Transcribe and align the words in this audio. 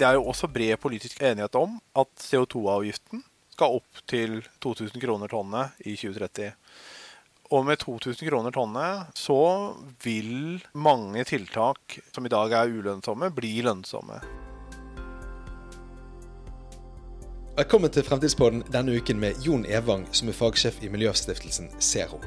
Det 0.00 0.06
er 0.08 0.16
jo 0.16 0.30
også 0.30 0.48
bred 0.48 0.78
politisk 0.80 1.18
enighet 1.20 1.56
om 1.60 1.74
at 2.00 2.08
CO2-avgiften 2.24 3.20
skal 3.52 3.74
opp 3.76 3.98
til 4.08 4.38
2000 4.64 4.94
kroner 5.02 5.28
tonnet 5.28 5.74
i 5.84 5.92
2030. 5.92 6.54
Og 7.52 7.66
med 7.68 7.82
2000 7.82 8.30
kroner 8.30 8.54
tonnet 8.56 9.10
så 9.20 9.36
vil 10.00 10.62
mange 10.72 11.20
tiltak 11.28 11.98
som 12.14 12.24
i 12.24 12.32
dag 12.32 12.54
er 12.56 12.72
ulønnsomme, 12.72 13.28
bli 13.36 13.50
lønnsomme. 13.66 14.22
Velkommen 17.58 17.92
til 17.92 18.06
Fremtidspodden 18.08 18.64
denne 18.72 18.96
uken 18.96 19.20
med 19.20 19.44
Jon 19.44 19.66
Evang, 19.68 20.06
som 20.16 20.32
er 20.32 20.38
fagsjef 20.38 20.80
i 20.80 20.88
miljøstiftelsen 20.88 21.68
Zero. 21.76 22.22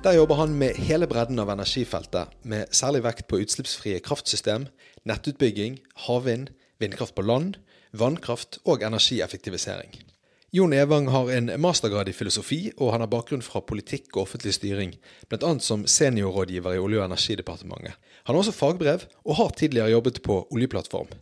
Der 0.00 0.16
jobber 0.16 0.40
han 0.40 0.56
med 0.56 0.80
hele 0.80 1.04
bredden 1.04 1.44
av 1.44 1.52
energifeltet, 1.52 2.32
med 2.48 2.72
særlig 2.72 3.04
vekt 3.04 3.28
på 3.28 3.42
utslippsfrie 3.44 4.00
kraftsystem, 4.00 4.70
nettutbygging, 5.04 5.76
havvind, 6.08 6.48
vindkraft 6.80 7.14
på 7.14 7.24
land, 7.26 7.58
vannkraft 7.92 8.58
og 8.64 8.82
energieffektivisering. 8.86 9.94
Jon 10.52 10.72
Evang 10.74 11.06
har 11.14 11.28
en 11.30 11.46
mastergrad 11.62 12.08
i 12.10 12.12
filosofi, 12.12 12.72
og 12.76 12.90
han 12.90 13.04
har 13.04 13.10
bakgrunn 13.12 13.44
fra 13.46 13.60
politikk 13.62 14.16
og 14.16 14.24
offentlig 14.24 14.56
styring, 14.56 14.96
bl.a. 15.30 15.50
som 15.62 15.84
seniorrådgiver 15.86 16.74
i 16.74 16.80
Olje- 16.82 16.98
og 16.98 17.06
energidepartementet. 17.06 17.94
Han 18.26 18.34
har 18.34 18.40
også 18.40 18.56
fagbrev, 18.56 19.04
og 19.24 19.36
har 19.38 19.52
tidligere 19.54 19.92
jobbet 19.94 20.18
på 20.26 20.40
oljeplattform. 20.50 21.12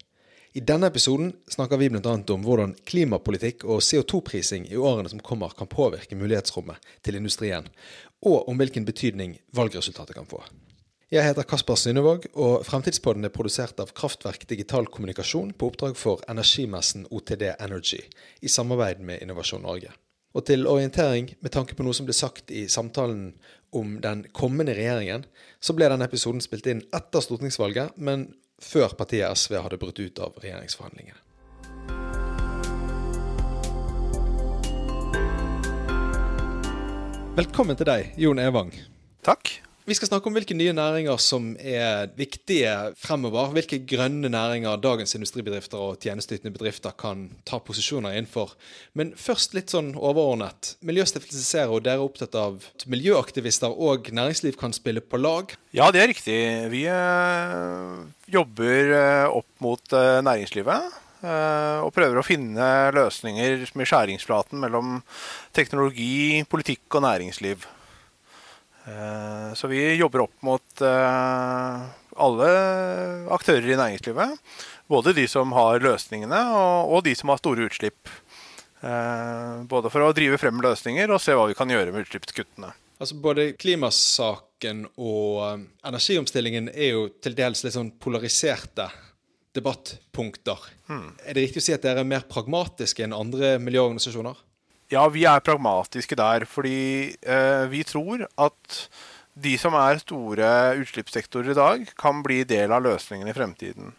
I 0.56 0.62
denne 0.64 0.88
episoden 0.88 1.34
snakker 1.52 1.76
vi 1.76 1.90
bl.a. 1.92 2.14
om 2.32 2.46
hvordan 2.46 2.72
klimapolitikk 2.88 3.66
og 3.68 3.84
CO2-prising 3.84 4.64
i 4.72 4.80
årene 4.80 5.12
som 5.12 5.20
kommer 5.20 5.52
kan 5.58 5.68
påvirke 5.68 6.16
mulighetsrommet 6.16 6.80
til 7.04 7.20
industrien, 7.20 7.68
og 8.24 8.48
om 8.48 8.56
hvilken 8.56 8.88
betydning 8.88 9.36
valgresultatet 9.52 10.16
kan 10.16 10.30
få. 10.30 10.40
Jeg 11.08 11.24
heter 11.24 11.46
Kasper 11.48 11.78
Synnevåg, 11.80 12.26
og 12.36 12.66
Fremtidspodden 12.68 13.24
er 13.24 13.32
produsert 13.32 13.78
av 13.80 13.94
Kraftverk 13.96 14.42
digital 14.50 14.84
kommunikasjon 14.92 15.54
på 15.56 15.70
oppdrag 15.70 15.94
for 15.96 16.20
energimessen 16.28 17.06
OTD 17.08 17.46
Energy, 17.54 18.02
i 18.44 18.48
samarbeid 18.52 18.98
med 19.00 19.22
Innovasjon 19.24 19.62
Norge. 19.64 19.88
Og 20.36 20.44
til 20.44 20.66
orientering, 20.68 21.30
med 21.40 21.54
tanke 21.54 21.72
på 21.72 21.86
noe 21.86 21.96
som 21.96 22.04
ble 22.04 22.12
sagt 22.12 22.52
i 22.52 22.66
samtalen 22.68 23.30
om 23.72 23.94
den 24.04 24.26
kommende 24.36 24.74
regjeringen, 24.76 25.24
så 25.64 25.72
ble 25.72 25.88
denne 25.88 26.04
episoden 26.04 26.44
spilt 26.44 26.68
inn 26.68 26.82
etter 26.92 27.24
stortingsvalget, 27.24 27.96
men 27.96 28.26
før 28.60 28.92
partiet 28.98 29.32
SV 29.32 29.62
hadde 29.64 29.78
brutt 29.80 30.02
ut 30.02 30.20
av 30.20 30.36
regjeringsforhandlingene. 30.44 31.24
Velkommen 37.40 37.80
til 37.80 37.88
deg, 37.88 38.12
Jon 38.20 38.44
Evang. 38.44 38.76
Takk. 39.24 39.67
Vi 39.88 39.94
skal 39.96 40.10
snakke 40.10 40.28
om 40.28 40.34
hvilke 40.36 40.52
nye 40.52 40.74
næringer 40.76 41.16
som 41.16 41.54
er 41.56 42.10
viktige 42.12 42.68
fremover. 43.00 43.54
Hvilke 43.54 43.78
grønne 43.88 44.28
næringer 44.28 44.76
dagens 44.84 45.14
industribedrifter 45.16 45.80
og 45.80 46.02
tjenesteytende 46.02 46.52
bedrifter 46.52 46.92
kan 46.92 47.22
ta 47.48 47.56
posisjoner 47.64 48.12
innenfor. 48.18 48.52
Men 48.92 49.14
først 49.16 49.56
litt 49.56 49.72
sånn 49.72 49.94
overordnet. 49.96 50.74
Miljøstiftelse 50.84 51.40
Zero, 51.40 51.78
dere 51.80 52.02
er 52.02 52.04
opptatt 52.04 52.36
av 52.36 52.58
at 52.68 52.84
miljøaktivister 52.84 53.72
og 53.72 54.10
næringsliv 54.12 54.58
kan 54.60 54.76
spille 54.76 55.00
på 55.00 55.22
lag? 55.22 55.56
Ja, 55.72 55.88
det 55.88 56.04
er 56.04 56.12
riktig. 56.12 56.36
Vi 56.74 56.84
øh, 56.92 58.04
jobber 58.28 58.92
øh, 58.98 59.38
opp 59.40 59.64
mot 59.64 59.96
øh, 59.96 60.18
næringslivet. 60.28 61.00
Og 61.18 61.88
prøver 61.96 62.20
å 62.20 62.22
finne 62.22 62.68
løsninger 62.94 63.64
med 63.74 63.88
skjæringsflaten 63.88 64.60
mellom 64.62 65.00
teknologi, 65.56 66.44
politikk 66.46 67.00
og 67.00 67.08
næringsliv. 67.08 67.64
Eh, 68.88 69.54
så 69.54 69.66
vi 69.66 69.94
jobber 69.94 70.24
opp 70.24 70.42
mot 70.42 70.80
eh, 70.80 71.80
alle 72.16 72.50
aktører 73.34 73.68
i 73.68 73.76
næringslivet. 73.76 74.38
Både 74.88 75.12
de 75.12 75.26
som 75.28 75.52
har 75.52 75.82
løsningene, 75.84 76.40
og 76.88 77.04
de 77.04 77.14
som 77.18 77.32
har 77.32 77.40
store 77.42 77.68
utslipp. 77.68 78.08
Eh, 78.80 79.64
både 79.68 79.92
for 79.92 80.06
å 80.06 80.14
drive 80.16 80.38
frem 80.40 80.62
løsninger 80.64 81.10
og 81.12 81.20
se 81.22 81.36
hva 81.36 81.48
vi 81.50 81.58
kan 81.58 81.70
gjøre 81.70 81.92
med 81.92 82.06
utslippskuttene. 82.06 82.72
Altså 82.98 83.18
Både 83.22 83.52
klimasaken 83.58 84.86
og 84.96 85.66
energiomstillingen 85.86 86.72
er 86.72 86.96
jo 86.96 87.04
til 87.22 87.36
dels 87.38 87.62
litt 87.62 87.76
sånn 87.76 87.92
polariserte 88.02 88.88
debattpunkter. 89.54 90.64
Hmm. 90.88 91.12
Er 91.22 91.36
det 91.36 91.46
riktig 91.46 91.62
å 91.62 91.66
si 91.68 91.74
at 91.74 91.84
dere 91.84 92.02
er 92.02 92.08
mer 92.08 92.26
pragmatiske 92.30 93.04
enn 93.04 93.16
andre 93.16 93.56
miljøorganisasjoner? 93.62 94.47
Ja, 94.88 95.04
vi 95.12 95.26
er 95.28 95.44
pragmatiske 95.44 96.16
der. 96.16 96.46
Fordi 96.48 97.14
eh, 97.20 97.64
vi 97.72 97.84
tror 97.84 98.24
at 98.40 98.78
de 99.38 99.54
som 99.60 99.76
er 99.78 100.00
store 100.02 100.48
utslippssektorer 100.80 101.52
i 101.52 101.58
dag, 101.58 101.90
kan 102.00 102.22
bli 102.24 102.42
del 102.48 102.72
av 102.74 102.82
løsningen 102.86 103.28
i 103.30 103.36
fremtiden. 103.36 103.92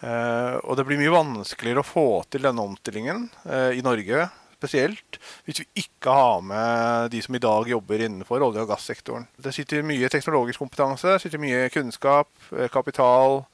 Eh, 0.00 0.58
og 0.62 0.76
det 0.78 0.84
blir 0.86 1.00
mye 1.00 1.14
vanskeligere 1.14 1.82
å 1.82 1.86
få 1.86 2.08
til 2.30 2.44
denne 2.44 2.62
omstillingen 2.62 3.26
eh, 3.48 3.78
i 3.78 3.84
Norge 3.86 4.28
spesielt, 4.58 5.18
hvis 5.46 5.62
vi 5.62 5.84
ikke 5.84 6.12
har 6.14 6.40
med 6.42 7.12
de 7.14 7.20
som 7.22 7.36
i 7.38 7.42
dag 7.42 7.68
jobber 7.70 8.02
innenfor 8.02 8.42
olje- 8.42 8.64
og 8.64 8.72
gassektoren. 8.72 9.28
Det 9.38 9.54
sitter 9.54 9.86
mye 9.86 10.10
teknologisk 10.10 10.62
kompetanse, 10.64 11.14
sitter 11.22 11.42
mye 11.42 11.68
kunnskap, 11.70 12.30
eh, 12.56 12.70
kapital, 12.74 13.44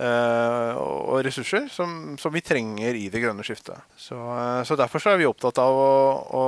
og 0.00 1.18
ressurser 1.26 1.66
som, 1.68 2.14
som, 2.20 2.32
vi 2.32 2.40
trenger 2.44 2.96
i 2.96 3.08
det 3.12 3.20
grønne 3.20 3.44
skiftet. 3.44 3.76
Så, 3.96 4.16
uh, 4.16 4.62
så 4.64 4.76
Derfor 4.80 5.02
så 5.02 5.12
er 5.12 5.20
vi 5.20 5.28
opptatt 5.28 5.60
av 5.60 5.76
å, 5.76 5.90
å, 6.32 6.44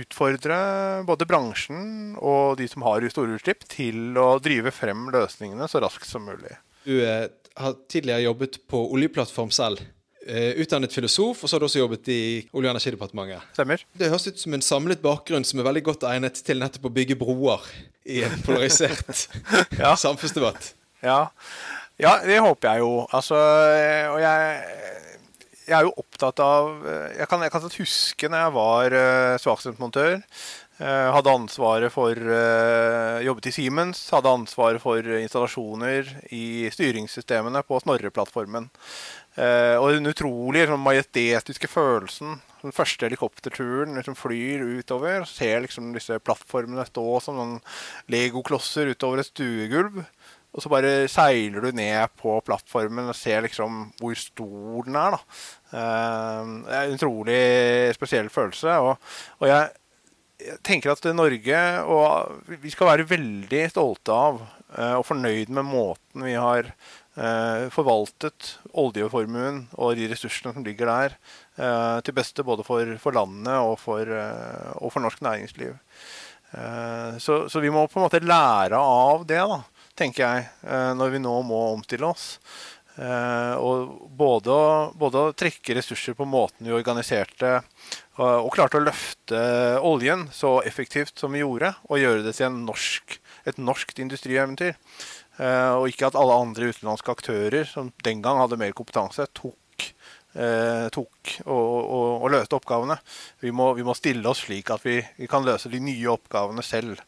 utfordre 0.00 0.56
både 1.08 1.28
bransjen 1.28 2.16
og 2.16 2.56
de 2.60 2.68
som 2.70 2.86
har 2.88 3.04
store 3.12 3.36
utslipp, 3.36 3.66
til 3.68 4.16
å 4.16 4.38
drive 4.40 4.72
frem 4.72 5.10
løsningene 5.12 5.68
så 5.68 5.82
raskt 5.84 6.08
som 6.08 6.24
mulig. 6.24 6.56
Du 6.88 6.96
uh, 7.04 7.28
har 7.60 7.76
tidligere 7.92 8.24
jobbet 8.24 8.60
på 8.70 8.82
oljeplattform 8.94 9.52
selv. 9.52 9.84
utdannet 10.28 10.92
filosof, 10.92 11.38
og 11.42 11.48
så 11.48 11.56
har 11.56 11.62
du 11.62 11.64
også 11.64 11.78
jobbet 11.80 12.08
i 12.12 12.22
Olje- 12.52 12.68
og 12.68 12.74
energidepartementet. 12.74 13.46
Stemmer. 13.56 13.84
Det 13.96 14.10
høres 14.12 14.26
ut 14.28 14.40
som 14.42 14.54
en 14.54 14.64
samlet 14.64 15.00
bakgrunn 15.00 15.46
som 15.46 15.58
er 15.60 15.64
veldig 15.64 15.82
godt 15.86 16.04
egnet 16.04 16.42
til 16.44 16.60
nettopp 16.60 16.84
å 16.90 16.92
bygge 16.92 17.16
broer 17.16 17.64
i 18.04 18.20
en 18.26 18.36
polarisert 18.44 19.24
ja. 19.80 19.94
samfunnsdebatt. 19.96 20.74
Ja, 21.00 21.30
ja, 21.98 22.18
det 22.24 22.38
håper 22.44 22.70
jeg 22.70 22.84
jo. 22.84 22.92
Altså, 23.14 23.38
og 24.12 24.20
jeg, 24.22 24.62
jeg 25.66 25.76
er 25.78 25.84
jo 25.88 25.96
opptatt 26.00 26.40
av 26.40 26.86
Jeg 27.18 27.26
kan, 27.28 27.42
jeg 27.44 27.52
kan 27.52 27.66
huske 27.74 28.30
når 28.30 28.44
jeg 28.44 28.54
var 28.56 28.96
uh, 28.96 29.34
svakstrømsmontør. 29.42 30.16
Uh, 30.78 31.10
hadde 31.10 31.32
ansvaret 31.34 31.90
for 31.90 32.14
uh, 32.14 33.18
Jobbet 33.26 33.48
i 33.50 33.54
Siemens. 33.56 34.04
Hadde 34.14 34.30
ansvaret 34.30 34.82
for 34.82 35.02
installasjoner 35.18 36.12
i 36.30 36.70
styringssystemene 36.70 37.64
på 37.66 37.80
Snorre-plattformen. 37.82 38.68
Uh, 39.38 39.74
og 39.78 39.96
den 39.96 40.10
utrolig 40.10 40.68
sånn, 40.70 40.82
majestetiske 40.82 41.70
følelsen. 41.70 42.38
Den 42.62 42.74
første 42.74 43.06
helikopterturen 43.06 43.98
liksom 43.98 44.16
flyr 44.18 44.62
utover. 44.78 45.26
Ser 45.30 45.64
liksom 45.66 45.90
disse 45.94 46.18
plattformene 46.22 46.86
stå 46.86 47.06
som 47.26 47.38
noen 47.38 47.58
legoklosser 48.10 48.90
utover 48.94 49.22
et 49.22 49.30
stuegulv. 49.30 50.04
Og 50.56 50.64
så 50.64 50.70
bare 50.72 50.92
seiler 51.12 51.62
du 51.62 51.76
ned 51.76 52.14
på 52.18 52.38
plattformen 52.46 53.10
og 53.10 53.16
ser 53.16 53.44
liksom 53.44 53.90
hvor 54.00 54.16
stor 54.18 54.86
den 54.88 54.96
er. 54.98 55.16
da. 55.16 55.20
Uh, 55.72 56.54
det 56.64 56.78
er 56.78 56.86
en 56.86 56.96
utrolig 56.96 57.42
spesiell 57.96 58.30
følelse. 58.32 58.78
Og, 58.80 59.10
og 59.38 59.50
jeg, 59.50 59.68
jeg, 60.46 60.60
tenker 60.66 60.94
at 60.94 61.10
Norge 61.12 61.64
og 61.84 62.54
Vi 62.62 62.72
skal 62.72 62.94
være 62.94 63.10
veldig 63.10 63.66
stolte 63.74 64.16
av 64.16 64.40
uh, 64.40 64.96
og 64.96 65.04
fornøyd 65.10 65.52
med 65.52 65.68
måten 65.68 66.24
vi 66.24 66.34
har 66.34 66.72
uh, 66.72 67.68
forvaltet 67.74 68.54
oljeformuen 68.72 69.66
og 69.76 69.98
de 70.00 70.08
ressursene 70.08 70.56
som 70.56 70.64
ligger 70.66 70.88
der, 70.88 71.20
til 72.06 72.14
beste 72.14 72.44
både 72.46 72.62
for, 72.62 72.96
for 73.02 73.14
landet 73.16 73.56
og 73.58 73.72
for, 73.82 74.06
og 74.78 74.92
for 74.94 75.02
norsk 75.02 75.24
næringsliv. 75.26 75.72
Så, 77.18 77.40
så 77.50 77.60
vi 77.60 77.72
må 77.74 77.82
på 77.90 77.98
en 77.98 78.04
måte 78.04 78.20
lære 78.22 78.78
av 78.78 79.24
det. 79.26 79.40
da 79.42 79.58
tenker 79.98 80.24
jeg, 80.24 80.48
eh, 80.64 80.90
når 80.98 81.14
vi 81.14 81.22
nå 81.22 81.34
må 81.46 81.62
omstille 81.74 82.08
oss. 82.08 82.38
Eh, 82.98 83.54
og 83.62 84.08
både 84.18 84.54
både 84.98 85.20
å 85.20 85.34
trekke 85.38 85.76
ressurser 85.78 86.16
på 86.18 86.26
måten 86.26 86.66
vi 86.66 86.74
organiserte 86.74 87.60
og 88.18 88.48
klarte 88.50 88.80
å 88.80 88.82
løfte 88.82 89.38
oljen 89.86 90.24
så 90.34 90.56
effektivt 90.66 91.20
som 91.22 91.30
vi 91.30 91.44
gjorde, 91.44 91.70
og 91.86 92.00
gjøre 92.02 92.24
det 92.26 92.32
til 92.34 92.50
norsk, 92.50 93.14
et 93.46 93.60
norskt 93.62 94.02
industrieventyr. 94.02 94.74
Eh, 95.38 95.72
og 95.78 95.86
ikke 95.86 96.08
at 96.08 96.18
alle 96.18 96.34
andre 96.34 96.72
utenlandske 96.72 97.14
aktører 97.14 97.66
som 97.68 97.92
den 98.02 98.22
gang 98.24 98.40
hadde 98.42 98.58
mer 98.58 98.74
kompetanse, 98.76 99.28
tok, 99.38 99.84
eh, 100.34 100.88
tok 100.94 101.34
og, 101.44 101.52
og, 101.54 102.08
og, 102.24 102.26
løste 102.34 102.58
oppgavene. 102.58 102.98
Vi 103.44 103.52
må, 103.54 103.70
vi 103.78 103.86
må, 103.86 103.94
stille 103.94 104.26
oss 104.26 104.42
slik 104.48 104.72
at 104.74 104.82
vi, 104.86 104.98
vi 105.18 105.30
kan 105.30 105.46
løse 105.46 105.70
de 105.70 105.78
nye 105.82 106.10
oppgavene 106.10 106.64
selv 106.66 106.98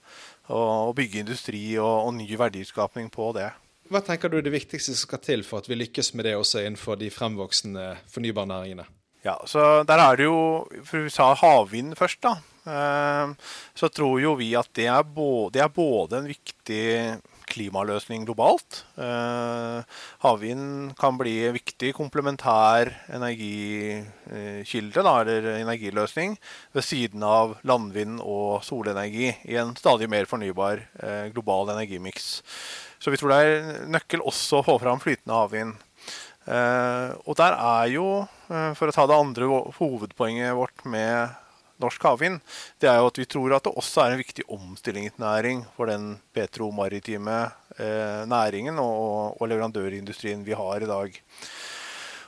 og, 0.51 0.95
bygge 0.99 1.25
industri 1.25 1.65
og, 1.79 2.07
og 2.07 2.15
ny 2.19 2.29
verdiskapning 2.39 3.11
på 3.13 3.31
det. 3.37 3.49
Hva 3.91 4.03
tenker 4.07 4.31
du 4.31 4.39
er 4.39 4.47
det 4.47 4.55
viktigste 4.55 4.95
som 4.95 5.09
skal 5.09 5.23
til 5.25 5.43
for 5.47 5.63
at 5.63 5.71
vi 5.71 5.79
lykkes 5.79 6.13
med 6.15 6.29
det 6.29 6.37
også 6.39 6.63
innenfor 6.63 6.99
de 7.01 7.11
fremvoksende 7.11 7.93
fornybarnæringene? 8.13 8.87
Ja, 9.25 9.37
så 9.47 9.83
Der 9.85 10.01
er 10.01 10.17
det 10.17 10.25
jo 10.25 10.67
For 10.85 11.05
vi 11.05 11.11
sa 11.13 11.35
havvind 11.37 11.97
først, 11.99 12.23
da. 12.23 12.39
Eh, 12.71 13.35
så 13.75 13.89
tror 13.89 14.21
jo 14.21 14.35
vi 14.39 14.53
at 14.57 14.69
det 14.77 14.87
er, 14.87 15.03
både, 15.03 15.55
det 15.57 15.63
er 15.65 15.73
både 15.75 16.21
en 16.21 16.29
viktig 16.31 16.85
klimaløsning 17.51 18.25
globalt. 18.29 18.85
Havvind 20.23 20.95
kan 21.01 21.19
bli 21.21 21.35
en 21.49 21.57
viktig 21.57 21.91
komplementær 21.99 22.91
energikilde, 23.17 25.03
eller 25.03 25.51
energiløsning, 25.59 26.39
ved 26.77 26.85
siden 26.87 27.23
av 27.27 27.59
landvind 27.67 28.21
og 28.23 28.63
solenergi 28.67 29.35
i 29.51 29.59
en 29.61 29.75
stadig 29.79 30.09
mer 30.11 30.31
fornybar 30.31 30.87
global 31.35 31.75
energimiks. 31.75 32.41
Så 33.01 33.11
vi 33.13 33.19
tror 33.21 33.33
det 33.33 33.41
er 33.43 33.87
nøkkel 33.91 34.21
også 34.23 34.61
å 34.61 34.67
få 34.67 34.79
fram 34.83 35.01
flytende 35.03 35.37
havvind. 35.37 35.75
Og 36.51 37.37
der 37.39 37.53
er 37.55 37.87
jo, 37.93 38.07
for 38.49 38.89
å 38.89 38.95
ta 38.95 39.05
det 39.07 39.19
andre 39.19 39.45
hovedpoenget 39.77 40.57
vårt 40.59 40.85
med 40.89 41.37
norsk 41.83 42.07
havvind, 42.07 42.41
det 42.81 42.91
er 42.91 43.01
jo 43.01 43.11
at 43.11 43.21
vi 43.21 43.29
tror 43.31 43.57
at 43.57 43.67
det 43.67 43.75
også 43.77 44.05
er 44.05 44.15
en 44.15 44.23
viktig 44.23 44.47
omstillingsnæring 44.53 45.65
for 45.77 45.91
den 45.91 46.15
petromaritime 46.37 47.43
eh, 47.77 48.23
næringen 48.31 48.81
og, 48.83 49.37
og, 49.41 49.45
leverandørindustrien 49.51 50.45
vi 50.47 50.57
har 50.57 50.83
i 50.83 50.91
dag. 50.91 51.21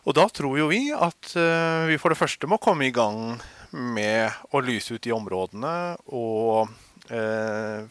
Og 0.02 0.16
da 0.18 0.26
tror 0.34 0.58
jo 0.58 0.70
vi 0.72 0.88
at 0.92 1.34
eh, 1.38 1.88
vi 1.92 2.00
for 2.02 2.12
det 2.12 2.20
første 2.20 2.50
må 2.50 2.60
komme 2.62 2.88
i 2.88 2.94
gang 2.94 3.36
med 3.72 4.32
å 4.52 4.60
lyse 4.64 4.96
ut 4.96 5.04
de 5.04 5.14
områdene 5.14 5.74
og 6.12 6.68
eh, 7.08 7.86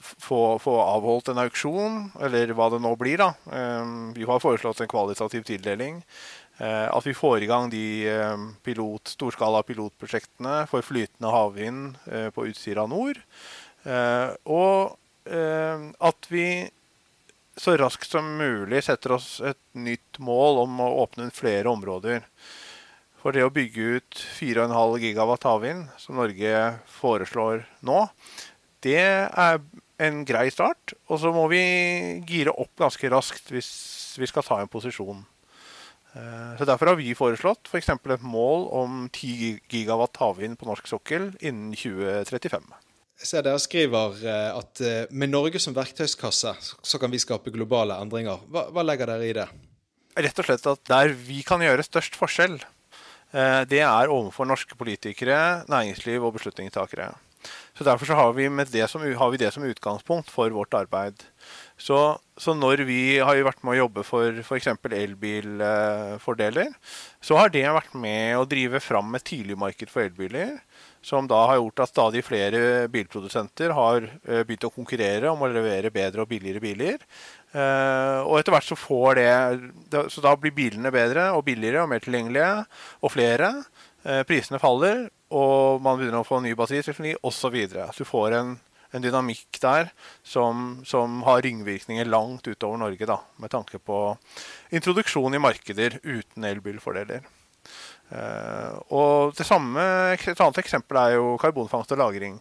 få, 0.00 0.58
få, 0.62 0.76
avholdt 0.80 1.32
en 1.32 1.42
auksjon, 1.44 1.98
eller 2.22 2.54
hva 2.56 2.70
det 2.72 2.80
nå 2.82 2.94
blir. 3.00 3.20
da. 3.20 3.32
Eh, 3.52 3.96
vi 4.16 4.28
har 4.28 4.42
foreslått 4.42 4.80
en 4.80 4.90
kvalitativ 4.90 5.44
tildeling. 5.48 6.00
Eh, 6.60 6.88
at 6.92 7.06
vi 7.06 7.16
får 7.16 7.40
i 7.40 7.48
gang 7.48 7.70
de 7.72 7.84
eh, 8.10 8.42
pilot, 8.66 9.14
storskala 9.14 9.62
pilotprosjektene 9.64 10.66
for 10.68 10.84
flytende 10.84 11.32
havvind 11.32 11.94
eh, 12.10 12.28
på 12.34 12.44
Utsira 12.50 12.84
nord. 12.90 13.22
Og 13.80 14.96
at 15.30 16.26
vi 16.28 16.44
så 17.60 17.76
raskt 17.78 18.10
som 18.12 18.26
mulig 18.36 18.82
setter 18.84 19.14
oss 19.14 19.28
et 19.46 19.60
nytt 19.78 20.18
mål 20.20 20.62
om 20.66 20.82
å 20.84 20.88
åpne 21.04 21.30
flere 21.32 21.70
områder. 21.70 22.26
For 23.20 23.32
det 23.36 23.46
å 23.46 23.52
bygge 23.52 24.00
ut 24.00 24.20
4,5 24.36 24.98
gigawatt 25.00 25.46
havvind, 25.48 25.88
som 26.00 26.20
Norge 26.20 26.52
foreslår 26.92 27.64
nå, 27.86 28.02
det 28.84 29.00
er 29.00 29.60
en 30.00 30.22
grei 30.28 30.48
start. 30.52 30.96
Og 31.08 31.22
så 31.22 31.32
må 31.32 31.46
vi 31.52 31.62
gire 32.28 32.52
opp 32.52 32.74
ganske 32.80 33.12
raskt 33.12 33.52
hvis 33.54 33.70
vi 34.20 34.28
skal 34.28 34.44
ta 34.44 34.60
en 34.60 34.72
posisjon. 34.72 35.24
Eh, 36.14 36.58
så 36.58 36.66
Derfor 36.66 36.90
har 36.90 36.98
vi 36.98 37.14
foreslått 37.14 37.70
f.eks. 37.70 37.90
For 38.02 38.14
et 38.16 38.26
mål 38.26 38.66
om 38.74 39.02
10 39.12 39.60
gigawatt 39.70 40.18
havvind 40.20 40.58
på 40.58 40.68
norsk 40.68 40.90
sokkel 40.90 41.30
innen 41.38 41.74
2035. 41.76 42.66
Jeg 43.20 43.28
ser 43.28 43.44
dere 43.44 43.60
skriver 43.62 44.20
eh, 44.24 44.50
at 44.56 44.82
eh, 44.82 45.06
med 45.12 45.32
Norge 45.34 45.60
som 45.62 45.76
verktøyskasse 45.76 46.54
så 46.64 47.00
kan 47.00 47.12
vi 47.12 47.22
skape 47.22 47.52
globale 47.54 47.98
endringer. 48.02 48.42
Hva, 48.50 48.68
hva 48.74 48.86
legger 48.86 49.12
dere 49.12 49.28
i 49.28 49.36
det? 49.36 49.48
Rett 50.20 50.42
og 50.42 50.48
slett 50.48 50.66
at 50.66 50.84
der 50.90 51.14
vi 51.14 51.44
kan 51.46 51.62
gjøre 51.62 51.86
størst 51.86 52.18
forskjell, 52.18 52.58
det 53.30 53.78
er 53.78 54.10
overfor 54.10 54.48
norske 54.50 54.74
politikere, 54.74 55.62
næringsliv 55.70 56.24
og 56.26 56.32
beslutningstakere. 56.34 57.12
Så 57.76 57.84
Derfor 57.84 58.06
så 58.06 58.16
har, 58.18 58.32
vi 58.36 58.48
det 58.68 58.88
som, 58.90 59.00
har 59.00 59.30
vi 59.32 59.38
det 59.40 59.52
som 59.54 59.64
utgangspunkt 59.64 60.30
for 60.30 60.52
vårt 60.52 60.74
arbeid. 60.76 61.22
Så, 61.80 61.96
så, 62.36 62.52
når 62.52 62.84
vi 62.84 63.18
har 63.24 63.40
vært 63.46 63.62
med 63.64 63.72
å 63.72 63.80
jobbe 63.86 64.04
for 64.04 64.36
f.eks. 64.42 64.68
elbilfordeler, 64.84 66.74
så 67.24 67.38
har 67.40 67.48
det 67.54 67.64
vært 67.72 67.94
med 67.96 68.36
å 68.36 68.44
drive 68.48 68.82
fram 68.84 69.16
et 69.16 69.24
tidligmarked 69.24 69.88
for 69.88 70.04
elbiler. 70.04 70.58
Som 71.00 71.24
da 71.30 71.38
har 71.48 71.56
gjort 71.56 71.80
at 71.80 71.92
stadig 71.94 72.20
flere 72.26 72.88
bilprodusenter 72.92 73.72
har 73.72 74.04
eh, 74.04 74.42
begynt 74.44 74.66
å 74.68 74.74
konkurrere 74.74 75.30
om 75.32 75.40
å 75.40 75.48
levere 75.48 75.88
bedre 75.94 76.26
og 76.26 76.28
billigere 76.28 76.60
biler. 76.60 76.98
Eh, 77.56 78.18
og 78.26 78.36
etter 78.36 78.52
hvert 78.52 78.68
så 78.68 78.76
får 78.78 79.16
det 79.18 80.04
Så 80.12 80.22
da 80.22 80.36
blir 80.38 80.52
bilene 80.54 80.92
bedre 80.94 81.30
og 81.34 81.46
billigere 81.48 81.80
og 81.82 81.88
mer 81.90 82.04
tilgjengelige 82.04 82.52
og 83.00 83.14
flere. 83.16 83.54
Eh, 84.04 84.20
prisene 84.28 84.60
faller, 84.60 85.08
og 85.30 85.82
man 85.84 85.98
begynner 85.98 86.22
å 86.22 86.26
få 86.26 86.40
ny 86.42 86.56
batteriteknologi 86.58 87.16
osv. 87.22 87.56
Du 87.96 88.04
får 88.08 88.36
en 88.40 88.58
en 88.90 89.04
dynamikk 89.04 89.60
der 89.62 89.90
som, 90.26 90.80
som, 90.86 91.20
har 91.26 91.42
ringvirkninger 91.46 92.08
langt 92.10 92.48
utover 92.50 92.80
Norge, 92.80 93.06
da, 93.06 93.20
med 93.42 93.52
tanke 93.52 93.78
på 93.78 94.00
introduksjon 94.74 95.36
i 95.36 95.42
markeder 95.42 96.00
uten 96.02 96.46
elbilfordeler. 96.50 97.26
Uh, 98.10 98.74
og 98.90 99.36
det 99.38 99.46
samme, 99.46 99.82
Et 100.18 100.40
annet 100.40 100.62
eksempel 100.64 100.98
er 100.98 101.18
jo 101.18 101.36
karbonfangst 101.38 101.92
og 101.94 102.00
-lagring. 102.00 102.40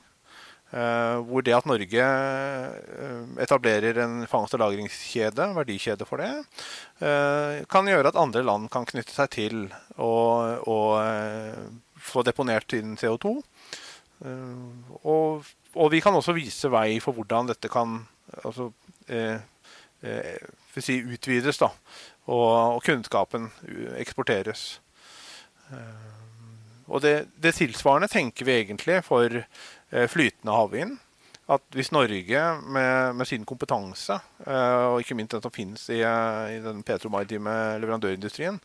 Uh, 0.69 1.17
hvor 1.25 1.41
det 1.41 1.53
at 1.53 1.65
Norge 1.65 2.01
uh, 2.01 3.41
etablerer 3.41 3.97
en 4.03 4.25
fangst- 4.29 4.53
og 4.53 4.61
lagringskjede, 4.61 5.53
verdikjede 5.55 6.05
for 6.05 6.17
det, 6.17 6.45
kan 7.69 7.87
gjøre 7.87 8.07
at 8.07 8.17
andre 8.17 8.43
land 8.43 8.69
kan 8.69 8.85
knytte 8.85 9.13
seg 9.13 9.29
til 9.29 9.73
og, 9.97 10.67
og 10.67 11.78
få 12.11 12.25
deponert 12.27 12.73
inn 12.77 12.97
CO2. 12.99 13.37
og 15.03 15.45
og 15.77 15.91
vi 15.93 16.01
kan 16.01 16.15
også 16.17 16.33
vise 16.37 16.69
vei 16.71 16.97
for 17.03 17.17
hvordan 17.17 17.51
dette 17.51 17.69
kan 17.69 18.01
altså, 18.43 18.71
eh, 19.09 19.41
eh, 20.01 20.47
si 20.79 21.01
utvides, 21.03 21.59
da, 21.61 21.69
og, 22.29 22.45
og, 22.77 22.79
kunnskapen 22.85 23.49
eksporteres. 23.99 24.79
Eh, 25.69 26.07
og 26.89 27.03
det, 27.05 27.27
det, 27.37 27.53
tilsvarende 27.59 28.09
tenker 28.09 28.47
vi 28.47 28.57
egentlig 28.63 29.03
for 29.05 29.29
eh, 29.29 30.07
flytende 30.09 30.55
havvind. 30.55 30.97
At 31.49 31.63
hvis 31.73 31.89
Norge 31.89 32.41
med, 32.61 33.15
med 33.17 33.25
sin 33.25 33.45
kompetanse, 33.45 34.19
eh, 34.45 34.83
og 34.89 35.01
ikke 35.01 35.17
minst 35.17 35.33
den 35.33 35.41
som 35.41 35.53
finnes 35.53 35.87
i, 35.89 36.01
i 36.01 36.59
den 36.61 36.83
petromaritime 36.85 37.53
leverandørindustrien, 37.81 38.59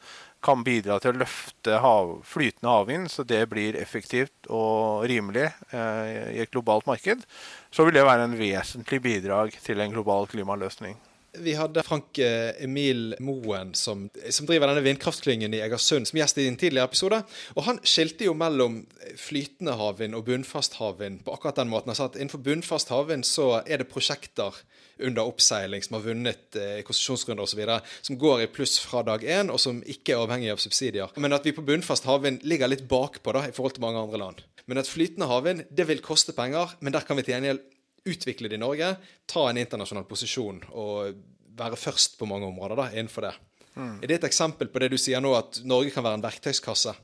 kan 0.44 0.64
bidra 0.66 0.98
til 1.00 1.14
å 1.14 1.22
løfte 1.22 1.80
hav, 1.80 2.12
flytende 2.28 2.74
havvind 2.74 3.10
så 3.12 3.24
det 3.26 3.42
blir 3.52 3.78
effektivt 3.80 4.50
og 4.52 5.06
rimelig 5.10 5.48
eh, 5.72 6.36
i 6.36 6.42
et 6.44 6.52
globalt 6.52 6.86
marked, 6.88 7.24
så 7.72 7.86
vil 7.86 7.96
det 7.96 8.06
være 8.06 8.28
en 8.28 8.38
vesentlig 8.38 9.00
bidrag 9.04 9.56
til 9.64 9.80
en 9.80 9.94
global 9.94 10.28
klimaløsning. 10.30 10.98
Vi 11.42 11.54
hadde 11.58 11.82
Frank 11.86 12.18
eh, 12.22 12.52
Emil 12.62 13.14
Moen, 13.24 13.72
som, 13.74 14.06
som 14.30 14.46
driver 14.46 14.70
denne 14.70 14.84
vindkraftklyngen 14.84 15.54
i 15.56 15.62
Egersund, 15.64 16.06
som 16.08 16.20
gjest 16.20 16.38
i 16.38 16.46
en 16.50 16.58
tidligere 16.60 16.86
episode. 16.90 17.20
Og 17.56 17.66
Han 17.66 17.80
skilte 17.82 18.28
jo 18.28 18.36
mellom 18.38 18.82
flytende 19.18 19.74
havvind 19.80 20.14
og 20.14 20.28
bunnfast 20.28 20.78
havvind 20.78 21.24
på 21.26 21.34
akkurat 21.34 21.58
den 21.58 21.72
måten. 21.72 21.90
Han 21.92 21.98
sa 21.98 22.08
at 22.10 22.18
innenfor 22.20 22.44
bunnfast 22.44 22.92
havvind 22.94 23.26
så 23.28 23.48
er 23.64 23.82
det 23.82 23.90
prosjekter 23.90 24.62
under 25.02 25.26
oppseiling 25.26 25.82
som 25.82 25.98
har 25.98 26.06
vunnet 26.06 26.58
eh, 26.60 26.80
konsesjonsrunder 26.86 27.44
osv., 27.44 27.62
som 28.06 28.18
går 28.18 28.44
i 28.44 28.50
pluss 28.54 28.78
fra 28.82 29.02
dag 29.06 29.24
én, 29.26 29.50
og 29.50 29.60
som 29.62 29.82
ikke 29.82 30.14
er 30.14 30.22
avhengig 30.22 30.52
av 30.54 30.62
subsidier. 30.62 31.14
Men 31.18 31.34
at 31.34 31.46
vi 31.46 31.54
på 31.56 31.66
bunnfast 31.66 32.06
havvind 32.08 32.46
ligger 32.46 32.70
litt 32.70 32.86
bakpå 32.90 33.34
da, 33.34 33.46
i 33.48 33.54
forhold 33.54 33.76
til 33.78 33.86
mange 33.86 34.02
andre 34.02 34.22
land. 34.22 34.44
Men 34.70 34.80
at 34.80 34.88
flytende 34.88 35.28
havvind 35.28 35.66
det 35.74 35.88
vil 35.90 36.04
koste 36.04 36.32
penger, 36.36 36.76
men 36.80 36.94
der 36.94 37.04
kan 37.04 37.18
vi 37.18 37.26
til 37.26 37.36
gjengjeld 37.36 37.64
utvikle 38.04 38.50
det 38.52 38.58
i 38.58 38.62
Norge, 38.62 38.94
ta 39.30 39.46
en 39.48 39.60
internasjonal 39.60 40.06
posisjon 40.08 40.60
og 40.76 41.14
være 41.58 41.78
først 41.78 42.18
på 42.18 42.28
mange 42.28 42.48
områder 42.48 42.78
da, 42.80 42.90
innenfor 42.92 43.28
det. 43.28 43.34
Mm. 43.74 43.96
Er 44.02 44.10
det 44.10 44.20
et 44.20 44.28
eksempel 44.28 44.70
på 44.70 44.82
det 44.82 44.92
du 44.92 44.98
sier 45.00 45.22
nå, 45.22 45.34
at 45.38 45.60
Norge 45.66 45.90
kan 45.94 46.04
være 46.06 46.20
en 46.20 46.24
verktøyskasse? 46.24 46.94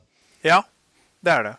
Ja, 0.47 0.62
det 1.25 1.35
er 1.35 1.49
det. 1.49 1.57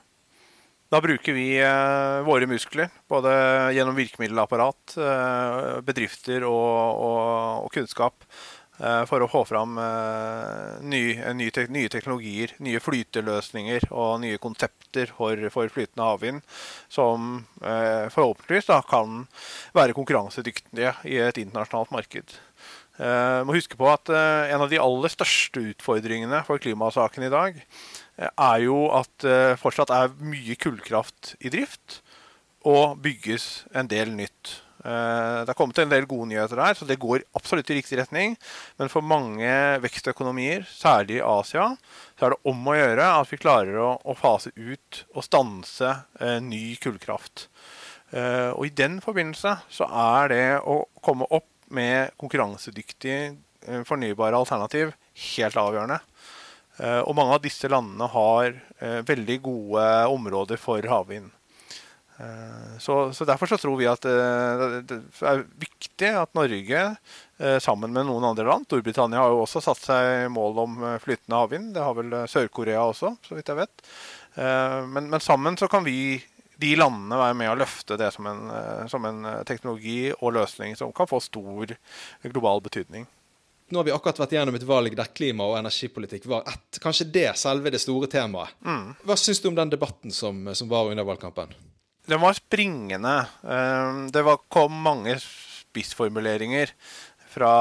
Da 0.92 1.00
bruker 1.00 1.36
vi 1.36 1.46
eh, 1.64 2.22
våre 2.28 2.48
muskler, 2.52 2.90
både 3.12 3.32
gjennom 3.76 3.96
virkemiddelapparat, 3.96 4.96
eh, 5.00 5.78
bedrifter 5.88 6.44
og, 6.48 7.04
og, 7.08 7.68
og 7.68 7.70
kunnskap, 7.76 8.28
Eh, 8.82 9.04
for 9.06 9.22
å 9.22 9.30
få 9.30 9.44
fram 9.46 9.76
eh, 9.78 10.78
nye, 10.90 11.34
nye, 11.38 11.54
te 11.54 11.68
nye, 11.70 11.90
teknologier, 11.92 12.56
nye 12.66 12.82
flyteløsninger 12.82 13.86
og 13.92 14.22
nye 14.24 14.40
konsepter 14.42 15.12
for, 15.18 15.38
for 15.54 15.70
flytende 15.74 16.08
havvind, 16.08 16.42
som 16.90 17.44
eh, 17.62 18.08
forhåpentligvis 18.14 18.72
da, 18.72 18.80
kan 18.88 19.26
være 19.78 19.98
konkurransedyktige 19.98 20.96
i 21.06 21.20
et 21.22 21.42
internasjonalt 21.44 21.94
marked. 21.94 22.34
Uh, 23.00 23.42
må 23.48 23.56
huske 23.56 23.78
på 23.80 23.88
at 23.88 24.10
uh, 24.12 24.52
En 24.52 24.62
av 24.66 24.70
de 24.70 24.78
aller 24.78 25.10
største 25.14 25.62
utfordringene 25.72 26.42
for 26.44 26.60
klimasaken 26.62 27.24
i 27.24 27.32
dag 27.32 27.56
uh, 27.56 28.28
er 28.28 28.66
jo 28.66 28.82
at 28.94 29.14
det 29.24 29.62
fortsatt 29.62 29.94
er 29.96 30.12
mye 30.20 30.58
kullkraft 30.60 31.38
i 31.40 31.50
drift, 31.54 32.02
og 32.68 33.00
bygges 33.02 33.64
en 33.74 33.88
del 33.90 34.12
nytt. 34.14 34.60
Det 34.82 35.50
har 35.50 35.58
kommet 35.58 35.78
en 35.82 35.90
del 35.90 36.08
gode 36.10 36.28
nyheter 36.30 36.58
der, 36.58 36.76
så 36.78 36.86
det 36.90 37.00
går 37.02 37.24
absolutt 37.38 37.70
i 37.70 37.76
riktig 37.78 38.00
retning. 38.00 38.34
Men 38.82 38.90
for 38.90 39.06
mange 39.06 39.50
vekstøkonomier, 39.82 40.66
særlig 40.70 41.20
i 41.20 41.26
Asia, 41.26 41.68
så 42.18 42.28
er 42.28 42.34
det 42.34 42.50
om 42.50 42.70
å 42.70 42.76
gjøre 42.78 43.10
at 43.20 43.30
vi 43.30 43.40
klarer 43.42 43.78
å, 43.82 43.92
å 44.02 44.18
fase 44.18 44.54
ut 44.58 45.04
og 45.14 45.26
stanse 45.26 45.94
ny 46.46 46.64
kullkraft. 46.82 47.48
Og 48.14 48.66
i 48.66 48.74
den 48.78 48.98
forbindelse 49.06 49.56
så 49.70 49.90
er 49.90 50.34
det 50.34 50.46
å 50.66 50.82
komme 51.06 51.30
opp 51.30 51.51
med 51.74 52.14
konkurransedyktig 52.22 53.18
eh, 53.68 53.84
fornybare 53.88 54.38
alternativ 54.38 54.94
helt 55.36 55.60
avgjørende. 55.60 56.00
Eh, 56.78 57.02
og 57.02 57.16
mange 57.18 57.38
av 57.38 57.44
disse 57.44 57.70
landene 57.72 58.10
har 58.12 58.50
eh, 58.80 59.00
veldig 59.08 59.38
gode 59.46 59.86
områder 60.12 60.62
for 60.62 60.92
havvind. 60.94 61.32
Så, 62.78 62.96
så, 63.18 63.26
Derfor 63.26 63.50
så 63.50 63.58
tror 63.58 63.80
vi 63.80 63.88
at 63.90 64.04
det 64.06 64.98
er 65.26 65.40
viktig 65.58 66.10
at 66.20 66.30
Norge, 66.38 66.82
sammen 67.66 67.96
med 67.96 68.06
noen 68.06 68.28
andre 68.28 68.46
land 68.46 68.68
Storbritannia 68.68 69.24
har 69.24 69.32
jo 69.34 69.40
også 69.42 69.64
satt 69.66 69.82
seg 69.82 70.28
mål 70.30 70.60
om 70.62 70.76
flytende 71.02 71.40
havvind. 71.40 71.72
Det 71.74 71.82
har 71.82 71.98
vel 71.98 72.14
Sør-Korea 72.30 72.84
også, 72.92 73.16
så 73.26 73.40
vidt 73.40 73.50
jeg 73.50 73.58
vet. 73.64 73.82
Men, 74.38 75.10
men, 75.10 75.18
sammen 75.18 75.58
så 75.58 75.66
kan 75.72 75.82
vi, 75.88 76.22
de 76.62 76.76
landene, 76.78 77.18
være 77.18 77.38
med 77.40 77.52
å 77.52 77.58
løfte 77.60 77.98
det 78.00 78.12
som 78.16 78.28
en, 78.30 78.44
som 78.92 79.06
en 79.10 79.26
teknologi 79.48 80.12
og 80.20 80.36
løsning 80.38 80.78
som 80.80 80.94
kan 80.96 81.10
få 81.10 81.20
stor 81.24 81.74
global 82.28 82.64
betydning. 82.64 83.08
Nå 83.72 83.80
har 83.80 83.88
vi 83.88 83.94
akkurat 83.96 84.20
vært 84.20 84.34
gjennom 84.36 84.58
et 84.58 84.68
valg 84.68 84.96
der 85.00 85.12
klima 85.16 85.46
og 85.48 85.56
energipolitikk 85.62 86.26
var 86.28 86.48
et, 86.52 86.80
kanskje 86.84 87.08
det 87.08 87.30
selve 87.40 87.72
det 87.72 87.80
store 87.80 88.10
temaet. 88.12 88.52
Mm. 88.68 88.90
Hva 89.08 89.16
syns 89.20 89.40
du 89.40 89.48
om 89.48 89.56
den 89.56 89.72
debatten 89.72 90.12
som, 90.12 90.44
som 90.58 90.72
var 90.72 90.92
under 90.92 91.08
valgkampen? 91.08 91.54
Den 92.10 92.20
var 92.20 92.36
springende. 92.36 93.14
Det 94.12 94.24
var, 94.28 94.42
kom 94.52 94.76
mange 94.84 95.16
spissformuleringer 95.24 96.74
fra 97.32 97.54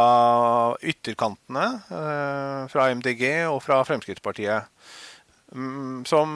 ytterkantene, 0.83 1.67
eh, 1.95 2.63
fra 2.73 2.89
MDG 2.91 3.23
og 3.47 3.61
fra 3.63 3.79
Fremskrittspartiet, 3.87 4.67
mm, 5.55 6.03
som 6.11 6.33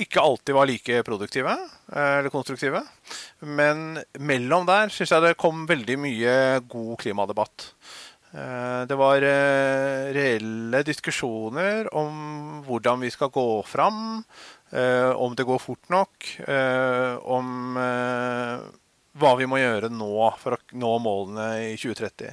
ikke 0.00 0.22
alltid 0.22 0.56
var 0.56 0.70
like 0.70 1.02
produktive 1.04 1.52
eh, 1.52 2.14
eller 2.20 2.32
konstruktive. 2.32 2.80
Men 3.44 4.00
mellom 4.18 4.64
der 4.68 4.92
syns 4.94 5.12
jeg 5.12 5.26
det 5.26 5.36
kom 5.40 5.66
veldig 5.68 5.98
mye 6.00 6.38
god 6.70 6.94
klimadebatt. 7.04 7.68
Eh, 8.32 8.80
det 8.88 8.96
var 8.96 9.20
reelle 10.16 10.82
diskusjoner 10.88 11.92
om 11.92 12.64
hvordan 12.66 13.04
vi 13.04 13.12
skal 13.12 13.32
gå 13.34 13.46
fram, 13.68 14.22
Eh, 14.72 15.10
om 15.10 15.34
det 15.34 15.44
går 15.44 15.58
fort 15.58 15.88
nok, 15.88 16.38
eh, 16.48 17.14
om 17.28 17.76
eh, 17.76 18.62
hva 19.20 19.32
vi 19.36 19.44
må 19.44 19.58
gjøre 19.60 19.90
nå 19.92 20.12
for 20.40 20.56
å 20.56 20.60
nå 20.80 20.92
målene 21.04 21.48
i 21.66 21.74
2030. 21.76 22.32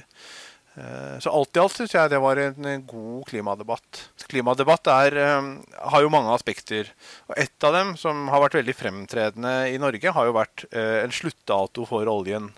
Så 1.20 1.32
alt 1.34 1.56
i 1.58 1.60
alt 1.60 1.74
syns 1.74 1.92
jeg 1.92 2.10
det 2.12 2.20
var 2.22 2.38
en 2.40 2.84
god 2.88 3.24
klimadebatt. 3.28 4.02
Klimadebatt 4.30 4.86
er, 4.92 5.16
har 5.18 6.04
jo 6.04 6.12
mange 6.12 6.30
aspekter. 6.32 6.92
og 7.26 7.34
Et 7.42 7.66
av 7.66 7.74
dem 7.74 7.90
som 8.00 8.28
har 8.30 8.44
vært 8.44 8.60
veldig 8.60 8.76
fremtredende 8.78 9.54
i 9.74 9.80
Norge, 9.82 10.14
har 10.14 10.28
jo 10.28 10.36
vært 10.38 10.64
en 10.70 11.12
sluttdato 11.12 11.84
for 11.90 12.08
oljen. 12.08 12.52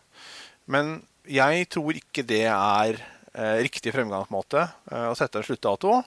Men 0.71 0.99
jeg 1.25 1.66
tror 1.73 1.97
ikke 1.97 2.26
det 2.28 2.45
er 2.52 3.00
riktig 3.64 3.95
fremgangsmåte 3.95 4.66
å 5.09 5.16
sette 5.16 5.40
en 5.40 5.47
sluttdato. 5.47 6.02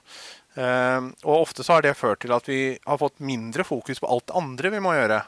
Og 0.55 1.33
ofte 1.35 1.65
så 1.65 1.77
har 1.77 1.85
det 1.85 1.97
ført 1.99 2.21
til 2.23 2.33
at 2.35 2.47
vi 2.47 2.77
har 2.85 3.01
fått 3.01 3.23
mindre 3.25 3.65
fokus 3.67 3.99
på 3.99 4.09
alt 4.11 4.27
det 4.29 4.37
andre 4.39 4.71
vi 4.77 4.83
må 4.83 4.93
gjøre. 4.95 5.23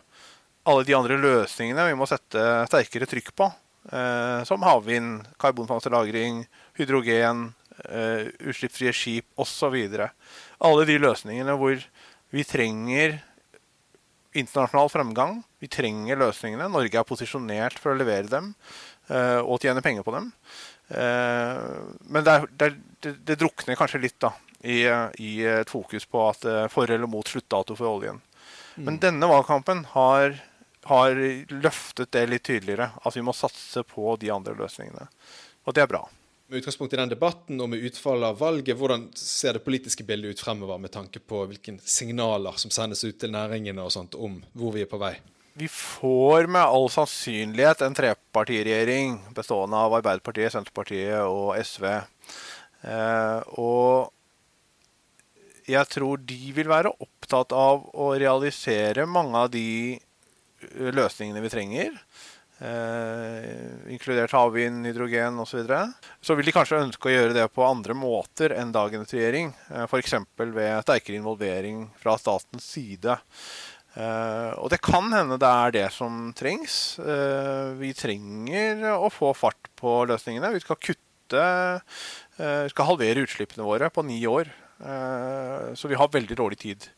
Alle 0.67 0.83
de 0.87 0.95
andre 0.95 1.17
løsningene 1.19 1.87
vi 1.89 1.97
må 1.97 2.07
sette 2.09 2.43
sterkere 2.69 3.07
trykk 3.09 3.33
på. 3.35 3.49
Eh, 3.87 4.43
som 4.43 4.63
havvind, 4.67 5.27
karbonfangst 5.39 5.87
og 5.87 5.93
-lagring, 5.93 6.45
hydrogen, 6.75 7.53
eh, 7.87 8.27
utslippsfrie 8.43 8.91
skip 8.91 9.25
osv. 9.37 9.75
Alle 10.59 10.85
de 10.85 10.97
løsningene 10.99 11.55
hvor 11.55 11.79
vi 12.31 12.43
trenger 12.43 13.21
internasjonal 14.33 14.89
fremgang. 14.89 15.43
Vi 15.59 15.67
trenger 15.67 16.17
løsningene. 16.17 16.69
Norge 16.69 16.99
er 16.99 17.07
posisjonert 17.07 17.79
for 17.79 17.93
å 17.93 17.97
levere 17.97 18.27
dem 18.27 18.55
eh, 19.09 19.39
og 19.39 19.61
tjene 19.61 19.81
penger 19.81 20.03
på 20.03 20.11
dem. 20.11 20.33
Men 20.87 22.23
det, 22.23 22.31
er, 22.31 22.75
det, 23.01 23.15
det 23.27 23.35
drukner 23.35 23.75
kanskje 23.75 23.99
litt 23.99 24.15
da, 24.23 24.29
i, 24.63 24.87
i, 25.19 25.43
et 25.43 25.69
fokus 25.69 26.05
på 26.05 26.29
at 26.29 26.71
for 26.71 26.87
eller 26.87 27.07
mot 27.11 27.27
sluttdato 27.27 27.75
for 27.75 27.89
oljen. 27.89 28.21
Mm. 28.77 28.85
Men 28.85 28.99
denne 29.03 29.27
valgkampen 29.27 29.83
har, 29.91 30.37
har, 30.89 31.19
løftet 31.51 32.11
det 32.15 32.25
litt 32.31 32.45
tydeligere. 32.47 32.91
At 33.03 33.17
vi 33.17 33.25
må 33.25 33.35
satse 33.35 33.83
på 33.87 34.15
de 34.21 34.31
andre 34.33 34.55
løsningene. 34.57 35.07
Og 35.67 35.75
det 35.75 35.83
er 35.83 35.91
bra. 35.91 36.03
Med 36.47 36.61
utgangspunkt 36.61 36.93
i 36.95 36.99
den 36.99 37.11
debatten 37.11 37.59
og 37.59 37.73
med 37.73 37.83
utfallet 37.83 38.31
av 38.31 38.37
valget, 38.39 38.77
hvordan 38.79 39.09
ser 39.19 39.57
det 39.57 39.65
politiske 39.65 40.05
bildet 40.07 40.31
ut 40.31 40.43
fremover 40.43 40.79
med 40.79 40.93
tanke 40.93 41.19
på 41.19 41.41
hvilke 41.49 41.75
signaler 41.83 42.55
som 42.61 42.71
sendes 42.71 43.03
ut 43.03 43.17
til 43.19 43.33
næringene 43.35 43.83
og 43.83 43.91
sånt 43.91 44.15
om 44.15 44.39
hvor 44.55 44.71
vi 44.77 44.85
er 44.85 44.91
på 44.91 44.99
vei? 45.01 45.17
Vi 45.59 45.67
får 45.67 46.47
med 46.53 46.61
all 46.61 46.87
sannsynlighet 46.93 47.81
en 47.81 47.97
trepartiregjering 47.97 49.17
bestående 49.35 49.79
av 49.81 49.95
Arbeiderpartiet, 49.97 50.53
Senterpartiet 50.53 51.25
og 51.25 51.57
SV. 51.57 51.87
Eh, 52.85 53.39
og 53.57 54.13
jeg 55.67 55.89
tror 55.91 56.21
de 56.29 56.51
vil 56.55 56.69
være 56.71 56.93
opptatt 56.95 57.51
av 57.51 57.89
å 57.91 58.13
realisere 58.15 59.03
mange 59.09 59.41
av 59.41 59.51
de 59.51 59.97
løsningene 60.75 61.43
vi 61.43 61.53
trenger. 61.53 61.95
Eh, 62.57 63.93
inkludert 63.93 64.33
havvind, 64.33 64.85
hydrogen 64.89 65.37
osv. 65.43 65.51
Så, 65.51 65.61
videre. 65.61 65.81
så 66.25 66.35
vil 66.37 66.47
de 66.47 66.53
kanskje 66.55 66.81
ønske 66.81 67.09
å 67.09 67.13
gjøre 67.13 67.35
det 67.37 67.45
på 67.53 67.65
andre 67.67 67.93
måter 67.93 68.55
enn 68.57 68.73
dagens 68.73 69.13
regjering. 69.13 69.51
Eh, 69.69 69.85
F.eks. 69.85 70.15
ved 70.39 70.85
sterkere 70.85 71.19
involvering 71.19 71.85
fra 72.01 72.17
statens 72.17 72.65
side. 72.65 73.19
Eh, 73.97 74.51
og 74.57 74.71
det 74.73 74.81
kan 74.85 75.11
hende 75.13 75.37
det 75.41 75.51
er 75.51 75.75
det 75.75 75.87
som 75.93 76.31
trengs. 76.37 76.97
Eh, 76.97 77.77
vi 77.77 77.93
trenger 77.97 78.87
å 78.95 79.11
få 79.13 79.35
fart 79.37 79.69
på 79.77 79.99
løsningene. 80.09 80.55
Vi 80.57 80.65
skal 80.65 80.81
kutte 80.81 81.43
eh, 81.43 82.63
Vi 82.65 82.73
skal 82.73 82.89
halvere 82.89 83.25
utslippene 83.25 83.65
våre 83.67 83.91
på 83.93 84.05
ni 84.07 84.23
år. 84.25 84.49
Eh, 84.81 85.73
så 85.77 85.89
vi 85.89 85.97
har 85.97 86.09
veldig 86.13 86.37
dårlig 86.37 86.59
tid. 86.65 86.89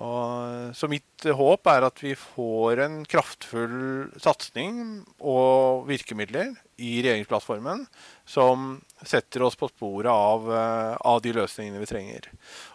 Og, 0.00 0.72
så 0.72 0.88
mitt 0.88 1.26
håp 1.36 1.68
er 1.68 1.84
at 1.84 1.98
vi 2.00 2.14
får 2.16 2.80
en 2.80 2.94
kraftfull 3.04 4.06
satsing 4.22 5.02
og 5.20 5.84
virkemidler 5.90 6.54
i 6.80 6.94
regjeringsplattformen 7.02 7.84
som 8.24 8.78
setter 9.04 9.44
oss 9.44 9.58
på 9.60 9.68
sporet 9.68 10.08
av, 10.08 10.48
eh, 10.48 10.94
av, 10.96 11.20
de 11.20 11.34
løsningene 11.36 11.82
vi 11.82 11.90
trenger. 11.90 12.30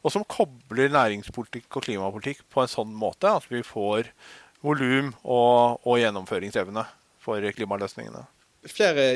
Og 0.06 0.14
som 0.14 0.28
kobler 0.30 0.94
næringspolitikk 0.94 1.80
og 1.80 1.88
klimapolitikk 1.88 2.46
på 2.54 2.62
en 2.62 2.72
sånn 2.72 2.94
måte 2.94 3.34
at 3.34 3.50
vi 3.50 3.64
får 3.66 4.12
volum 4.62 5.10
og, 5.24 5.82
og 5.88 5.98
gjennomføringsevne 5.98 6.86
for 7.24 7.42
klimaløsningene. 7.58 8.28
Flere 8.70 9.10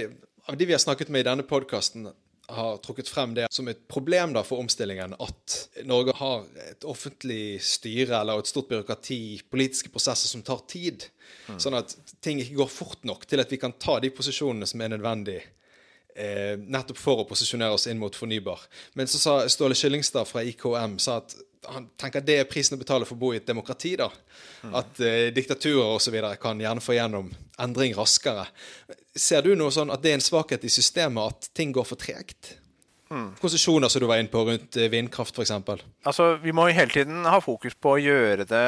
av 0.50 0.58
de 0.58 0.66
vi 0.66 0.74
har 0.74 0.82
snakket 0.82 1.12
med 1.14 1.22
i 1.22 1.30
denne 1.30 1.46
podkasten, 1.46 2.10
har 2.56 2.78
trukket 2.84 3.10
frem 3.10 3.34
det 3.38 3.48
som 3.54 3.68
et 3.72 3.84
problem 3.92 4.34
da 4.36 4.44
for 4.46 4.62
omstillingen 4.64 5.16
at 5.20 5.56
Norge 5.88 6.16
har 6.20 6.46
et 6.68 6.86
offentlig 6.88 7.62
styre 7.66 8.22
eller 8.22 8.42
et 8.42 8.52
stort 8.52 8.70
byråkrati, 8.72 9.42
politiske 9.52 9.92
prosesser 9.94 10.32
som 10.32 10.44
tar 10.46 10.64
tid. 10.72 11.08
Mm. 11.48 11.60
Sånn 11.62 11.78
at 11.80 11.96
ting 12.24 12.42
ikke 12.44 12.60
går 12.62 12.72
fort 12.72 13.08
nok 13.08 13.26
til 13.30 13.44
at 13.44 13.52
vi 13.52 13.60
kan 13.62 13.76
ta 13.80 14.00
de 14.04 14.12
posisjonene 14.14 14.68
som 14.70 14.84
er 14.84 14.94
nødvendig 14.94 15.40
eh, 15.42 16.58
nettopp 16.60 17.00
for 17.00 17.24
å 17.24 17.28
posisjonere 17.30 17.78
oss 17.78 17.88
inn 17.92 18.02
mot 18.02 18.16
fornybar. 18.16 18.68
Men 19.00 19.10
så 19.12 19.22
sa 19.22 19.38
Ståle 19.52 19.78
Kyllingstad 19.78 20.30
fra 20.30 20.44
IKM 20.48 21.00
sa 21.02 21.22
at 21.24 21.36
han 21.70 21.88
tenker 22.00 22.24
det 22.26 22.38
er 22.42 22.50
prisen 22.50 22.78
å 22.78 22.82
betale 22.82 23.06
for 23.06 23.18
å 23.18 23.22
bo 23.22 23.32
i 23.34 23.40
et 23.40 23.48
demokrati. 23.48 23.94
da. 24.00 24.10
Mm. 24.64 24.74
At 24.82 25.02
eh, 25.04 25.30
diktaturer 25.36 25.96
osv. 25.98 26.18
kan 26.42 26.62
gjerne 26.62 26.84
få 26.84 26.98
gjennom 26.98 27.30
endring 27.62 27.94
raskere. 27.98 28.48
Ser 29.16 29.46
du 29.46 29.54
noe 29.56 29.74
sånn 29.74 29.94
at 29.94 30.02
det 30.02 30.14
er 30.14 30.20
en 30.20 30.26
svakhet 30.26 30.66
i 30.66 30.74
systemet 30.74 31.36
at 31.36 31.52
ting 31.58 31.74
går 31.76 31.88
for 31.88 32.02
tregt? 32.02 32.56
Mm. 33.12 33.34
Konsesjoner 33.42 33.92
som 33.92 34.02
du 34.02 34.08
var 34.08 34.22
inne 34.22 34.32
på 34.32 34.46
rundt 34.48 34.80
eh, 34.80 34.90
vindkraft 34.92 35.38
f.eks. 35.38 35.54
Altså, 36.08 36.34
vi 36.42 36.56
må 36.56 36.70
jo 36.70 36.80
hele 36.80 36.96
tiden 36.96 37.28
ha 37.28 37.42
fokus 37.44 37.78
på 37.78 37.98
å 37.98 38.02
gjøre 38.02 38.48
det 38.50 38.66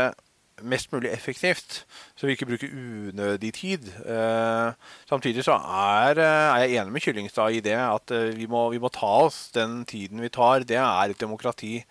mest 0.61 0.91
mulig 0.93 1.09
effektivt, 1.11 1.83
så 2.15 2.27
vi 2.27 2.35
ikke 2.35 2.47
bruker 2.47 2.71
unødig 2.71 3.53
tid. 3.57 3.87
Eh, 4.05 4.73
samtidig 5.09 5.45
så 5.45 5.57
er, 5.57 6.19
eh, 6.19 6.25
er, 6.25 6.57
jeg 6.63 6.81
enig 6.81 6.93
med 6.93 7.01
Kyllingstad 7.01 7.57
i 7.57 7.63
det 7.65 7.77
at 7.77 8.11
eh, 8.11 8.33
vi 8.37 8.47
må, 8.47 8.67
vi, 8.69 8.79
må, 8.79 8.91
ta 8.93 9.11
oss 9.25 9.49
den 9.55 9.81
tiden 9.89 10.21
vi 10.21 10.29
tar. 10.29 10.63
Det 10.67 10.77
er 10.77 11.09
et 11.09 11.19
demokrati. 11.19 11.81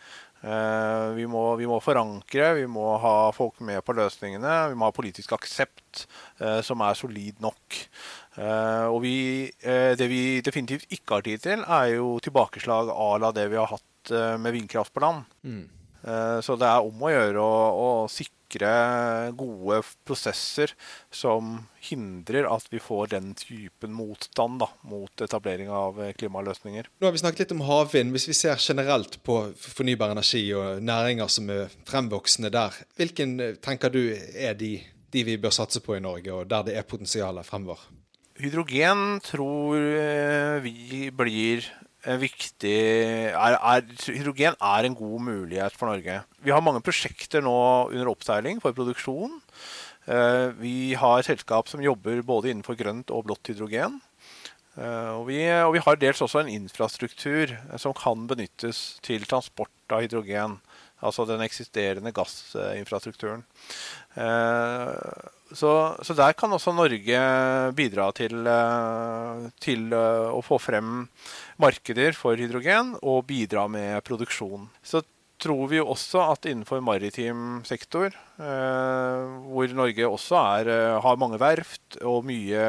Eh, 0.42 1.08
vi 1.14 1.26
må, 1.30 1.42
vi, 1.58 1.68
må, 1.70 1.78
forankre, 1.82 2.49
vi 2.58 2.64
må 2.70 2.96
ha 3.02 3.30
folk 3.34 3.61
med 3.62 3.82
på 3.87 3.94
løsningene. 3.94 4.54
Vi 4.72 4.78
må 4.78 4.88
ha 4.88 4.94
politisk 4.94 5.37
aksept 5.37 6.06
eh, 6.42 6.58
som 6.66 6.82
er 6.82 6.99
solid 6.99 7.38
nok. 7.44 7.78
Eh, 8.40 8.87
og 8.88 8.99
vi, 9.04 9.14
det 9.62 10.08
vi 10.11 10.40
definitivt 10.44 10.90
ikke 10.90 11.18
har 11.18 11.26
tid 11.28 11.46
til, 11.46 11.62
er 11.62 11.94
jo 11.94 12.16
tilbakeslag 12.25 12.90
à 12.90 13.12
la 13.22 13.30
det 13.37 13.46
vi 13.52 13.61
har 13.61 13.70
hatt 13.70 13.88
med 14.42 14.50
vindkraft 14.56 14.90
på 14.90 14.99
land. 15.04 15.22
Mm. 15.46 15.62
Så 16.42 16.56
det 16.58 16.66
er 16.66 16.82
om 16.82 17.04
å 17.06 17.11
gjøre 17.12 17.38
å, 17.38 17.58
å 17.78 17.90
sikre 18.11 18.41
sikre 18.52 19.32
gode 19.37 19.82
prosesser 20.04 20.73
som 21.11 21.66
hindrer 21.80 22.47
at 22.47 22.66
vi 22.71 22.78
får 22.78 23.12
den 23.12 23.35
typen 23.35 23.92
motstand 23.92 24.61
da, 24.61 24.68
mot 24.82 25.21
etablering 25.21 25.68
av 25.71 26.00
eh, 26.02 26.12
klimaløsninger. 26.12 26.88
Nå 27.00 27.06
har 27.06 27.12
vi 27.12 27.18
snakket 27.18 27.40
litt 27.40 27.52
om 27.56 27.64
havvind. 27.66 28.12
Hvis 28.12 28.28
vi 28.28 28.35
ser 28.35 28.56
generelt 28.59 29.23
på 29.25 29.52
fornybar 29.56 30.12
energi 30.12 30.44
og 30.54 30.82
næringer 30.82 31.28
som 31.28 31.50
er 31.50 31.73
fremvoksende 31.88 32.52
der, 32.52 32.76
hvilken 32.97 33.40
eh, 33.40 33.56
tenker 33.56 33.90
du 33.90 34.02
er 34.12 34.54
de, 34.54 34.78
de 35.12 35.25
vi 35.25 35.38
bør 35.40 35.54
satse 35.54 35.80
på 35.80 35.97
i 35.97 36.02
Norge, 36.02 36.32
og 36.32 36.49
der 36.50 36.68
det 36.68 36.76
er 36.76 36.87
potensial 36.87 37.42
fremover? 37.44 37.80
Hydrogen 38.42 39.21
tror 39.25 39.76
eh, 39.76 40.62
vi 40.64 41.11
blir 41.14 41.66
viktig 42.02 42.76
er, 43.30 43.56
er, 43.56 43.85
Hydrogen 44.09 44.56
er 44.59 44.87
en 44.88 44.97
god 44.99 45.21
mulighet 45.23 45.76
for 45.78 45.92
Norge. 45.92 46.23
Vi 46.42 46.54
har 46.54 46.64
mange 46.64 46.82
prosjekter 46.85 47.44
nå 47.44 47.56
under 47.92 48.11
oppseiling 48.11 48.62
for 48.62 48.75
produksjon. 48.76 49.40
Vi 50.59 50.94
har 50.99 51.21
et 51.21 51.28
selskap 51.28 51.71
som 51.71 51.85
jobber 51.85 52.25
både 52.26 52.50
innenfor 52.50 52.75
grønt 52.75 53.12
og 53.14 53.28
blått 53.28 53.52
hydrogen. 53.52 54.00
Og 54.75 55.26
vi, 55.28 55.38
og 55.62 55.75
vi 55.76 55.82
har 55.85 55.99
dels 56.00 56.23
også 56.25 56.42
en 56.42 56.50
infrastruktur 56.50 57.52
som 57.78 57.94
kan 57.94 58.26
benyttes 58.26 58.99
til 59.04 59.26
transport 59.28 59.94
av 59.94 60.02
hydrogen. 60.06 60.59
Altså 61.02 61.26
den 61.28 61.42
eksisterende 61.44 62.12
gassinfrastrukturen. 62.14 63.44
Så, 65.52 65.73
så, 66.00 66.14
der 66.16 66.32
kan 66.38 66.52
også 66.52 66.73
Norge 66.73 67.23
bidra 67.76 68.06
til, 68.16 68.47
til 69.61 69.92
å 69.92 70.40
få 70.44 70.56
frem 70.62 71.02
markeder 71.61 72.16
for 72.16 72.40
hydrogen 72.40 72.94
og 73.02 73.26
bidra 73.28 73.66
med 73.68 74.00
produksjon. 74.06 74.71
Så 74.80 75.02
tror 75.42 75.71
vi 75.71 75.80
også 75.82 76.23
at 76.32 76.47
innenfor 76.49 76.82
maritim 76.85 77.62
sektor, 77.66 78.12
eh, 78.38 79.23
hvor 79.50 79.75
Norge 79.75 80.09
også 80.09 80.38
er, 80.38 80.71
eh, 80.71 81.00
har 81.02 81.18
mange 81.18 81.40
verft 81.40 81.99
og 82.02 82.25
mye, 82.28 82.66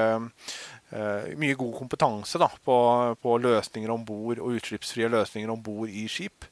eh, 0.91 1.33
mye 1.37 1.57
god 1.59 1.73
kompetanse 1.77 2.41
da, 2.41 2.49
på, 2.65 2.77
på, 3.21 3.37
løsninger 3.45 3.93
om 3.93 4.05
bord 4.05 4.41
og 4.41 4.57
utslippsfrie 4.57 5.11
løsninger 5.13 5.53
om 5.53 5.61
bord 5.61 5.89
i 5.89 6.07
skip, 6.09 6.47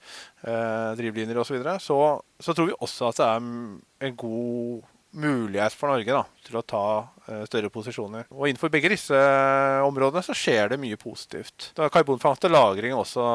eh, 0.45 0.93
drivlinjer 0.99 1.41
osv., 1.41 1.47
så, 1.47 1.57
videre, 1.57 1.79
så 1.79 1.99
så 2.41 2.55
tror 2.57 2.71
vi 2.71 2.79
også 2.81 3.09
at 3.09 3.19
det 3.21 3.27
er 3.27 4.07
en 4.07 4.15
god 4.17 4.81
mulighet 5.11 5.75
for 5.75 5.91
Norge 5.91 6.13
da, 6.13 6.21
til 6.45 6.57
å 6.59 6.63
ta 6.65 6.85
uh, 7.03 7.43
større 7.49 7.71
posisjoner. 7.73 8.27
Og 8.31 8.47
Innenfor 8.47 8.71
begge 8.73 8.91
disse 8.93 9.15
uh, 9.15 9.83
områdene 9.87 10.23
så 10.25 10.35
skjer 10.37 10.71
det 10.71 10.79
mye 10.81 10.99
positivt. 10.99 11.71
Da 11.77 11.85
er 11.85 11.93
Karbonfangst 11.93 12.47
og 12.47 12.55
-lagring 12.55 12.95
også 12.95 13.25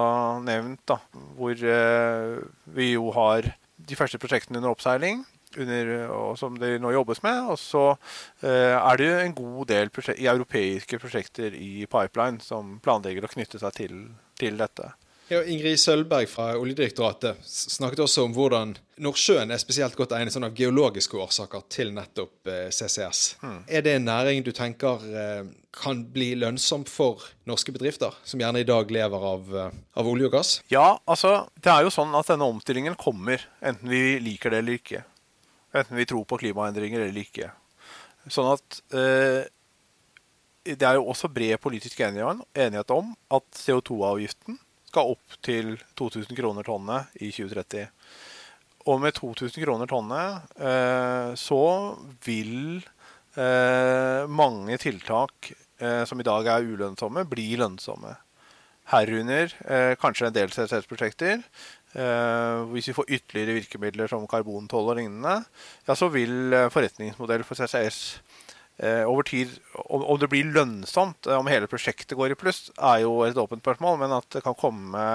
nevnt, 0.47 0.83
da, 0.89 0.99
hvor 1.37 1.53
uh, 1.53 2.43
vi 2.77 2.93
jo 2.95 3.11
har 3.17 3.53
de 3.77 3.99
første 3.99 4.21
prosjektene 4.21 4.63
under 4.63 4.73
oppseiling. 4.73 5.25
Under, 5.57 5.89
og 6.13 6.35
som 6.37 6.57
det 6.61 6.75
nå 6.83 6.91
jobbes 6.93 7.23
med. 7.25 7.47
Og 7.49 7.57
så 7.57 7.85
er 8.45 8.99
det 9.01 9.07
en 9.23 9.33
god 9.33 9.71
del 9.71 9.89
prosjek 9.89 10.19
europeiske 10.21 10.99
prosjekter 11.01 11.55
i 11.57 11.87
pipeline 11.89 12.43
som 12.45 12.75
planlegger 12.85 13.25
å 13.25 13.31
knytte 13.33 13.61
seg 13.63 13.73
til, 13.79 13.95
til 14.37 14.59
dette. 14.61 14.91
Ja, 15.29 15.41
Ingrid 15.43 15.81
Sølvberg 15.83 16.29
fra 16.31 16.53
Oljedirektoratet 16.55 17.41
snakket 17.43 18.05
også 18.05 18.23
om 18.29 18.35
hvordan 18.37 18.77
Nordsjøen 19.03 19.51
er 19.51 19.59
spesielt 19.59 19.97
godt 19.99 20.13
egnet 20.15 20.31
sånn 20.31 20.47
av 20.47 20.53
geologiske 20.55 21.19
årsaker 21.19 21.65
til 21.73 21.89
nettopp 21.97 22.47
eh, 22.47 22.69
CCS. 22.71 23.23
Hmm. 23.41 23.57
Er 23.67 23.83
det 23.83 23.97
en 23.97 24.07
næring 24.07 24.45
du 24.47 24.53
tenker 24.55 25.03
eh, 25.11 25.49
kan 25.75 26.05
bli 26.15 26.29
lønnsom 26.39 26.85
for 26.87 27.25
norske 27.51 27.75
bedrifter, 27.75 28.15
som 28.23 28.39
gjerne 28.39 28.63
i 28.63 28.69
dag 28.69 28.93
lever 28.95 29.25
av, 29.33 29.51
eh, 29.51 29.75
av, 29.99 30.11
olje 30.13 30.29
og 30.29 30.37
gass? 30.37 30.53
Ja, 30.71 30.93
altså 31.11 31.35
det 31.59 31.73
er 31.75 31.89
jo 31.89 31.91
sånn 31.97 32.15
at 32.15 32.31
denne 32.31 32.47
omstillingen 32.47 32.95
kommer, 33.01 33.43
enten 33.59 33.91
vi 33.91 34.21
liker 34.23 34.55
det 34.55 34.61
eller 34.63 34.79
ikke. 34.79 35.03
Enten 35.75 35.99
vi 35.99 36.07
tror 36.07 36.23
på 36.31 36.39
klimaendringer 36.45 37.03
eller 37.03 37.27
ikke. 37.27 37.51
Sånn 38.31 38.53
at 38.55 38.79
eh, 38.95 39.43
det 40.71 40.87
er 40.87 41.01
jo 41.01 41.11
også 41.11 41.33
bred 41.35 41.59
politisk 41.63 41.99
enighet 42.07 42.95
om 42.95 43.11
at 43.35 43.59
CO2-avgiften 43.59 44.63
skal 44.97 45.13
opp 45.13 45.37
til 45.45 45.77
2000 45.99 46.33
kroner 46.39 46.65
tonnet 46.65 47.13
i 47.21 47.29
2030. 47.29 47.85
Og 48.87 49.01
med 49.03 49.17
2000 49.19 49.65
kroner 49.65 49.91
tonnet 49.91 50.57
eh, 50.57 51.33
så 51.37 51.63
vil 52.25 52.79
eh, 53.37 54.23
mange 54.31 54.79
tiltak 54.81 55.51
eh, 55.83 56.05
som 56.09 56.23
i 56.23 56.27
dag 56.27 56.49
er 56.49 56.65
ulønnsomme, 56.65 57.27
bli 57.29 57.51
lønnsomme. 57.61 58.15
Herunder 58.87 59.51
kanskje 59.99 60.29
en 60.29 60.35
del 60.37 60.53
CCS-prosjekter. 60.55 61.41
Hvis 62.71 62.87
vi 62.87 62.93
får 62.95 63.09
ytterligere 63.17 63.57
virkemidler 63.57 64.07
som 64.13 64.29
karbontoll 64.31 64.93
og 64.93 65.01
lignende, 65.01 65.41
ja, 65.89 65.97
så 65.99 66.07
vil 66.15 66.55
forretningsmodell 66.71 67.43
for 67.49 67.59
CCS 67.59 67.99
over 69.09 69.25
tid, 69.25 69.55
om, 69.89 70.19
det 70.21 70.29
blir 70.33 70.51
lønnsomt, 70.53 71.27
eh, 71.27 71.39
om 71.39 71.49
hele 71.49 71.69
prosjektet 71.71 72.17
går 72.19 72.35
i 72.35 72.39
pluss, 72.39 72.67
er 72.77 73.05
jo 73.07 73.23
et 73.25 73.39
åpent 73.41 73.65
spørsmål. 73.65 73.99
Men 74.03 74.17
at 74.19 74.29
det 74.35 74.45
kan, 74.45 74.57
komme, 74.59 75.07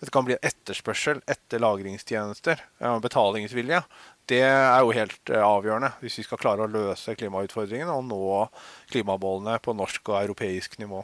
det 0.00 0.12
kan 0.14 0.28
bli 0.28 0.36
en 0.38 0.48
etterspørsel 0.52 1.22
etter 1.30 1.62
lagringstjenester, 1.62 2.62
betalingsvilje, 3.02 3.82
det 4.30 4.42
er 4.46 4.82
jo 4.84 4.92
helt 4.94 5.32
eh, 5.32 5.42
avgjørende 5.42 5.90
hvis 6.02 6.20
vi 6.20 6.26
skal 6.26 6.40
klare 6.40 6.66
å 6.66 6.70
løse 6.70 7.16
klimautfordringene 7.18 7.94
og 7.96 8.06
nå 8.06 8.20
klimamålene 8.92 9.58
på 9.64 9.74
norsk 9.74 10.12
og 10.12 10.20
europeisk 10.20 10.78
nivå. 10.82 11.02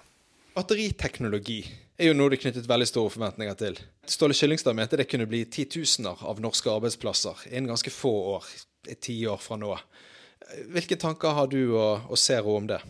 Batteriteknologi 0.56 1.58
er 1.98 2.10
jo 2.10 2.16
noe 2.16 2.32
det 2.32 2.40
knyttet 2.40 2.68
veldig 2.68 2.88
store 2.88 3.12
forventninger 3.12 3.58
til. 3.60 3.78
Ståle 4.08 4.36
Kyllingstad 4.36 4.76
mente 4.78 4.98
det 5.00 5.08
kunne 5.10 5.28
bli 5.28 5.42
titusener 5.52 6.22
av 6.22 6.40
norske 6.44 6.70
arbeidsplasser 6.70 7.48
innen 7.50 7.72
ganske 7.72 7.92
få 7.92 8.12
år, 8.36 8.46
ti 9.02 9.18
år 9.28 9.40
fra 9.42 9.58
nå. 9.60 9.74
Hvilke 10.72 10.98
tanker 11.00 11.34
har 11.36 11.50
du 11.50 11.60
og, 11.74 12.06
og 12.10 12.18
Zero 12.20 12.54
om 12.56 12.68
det? 12.70 12.80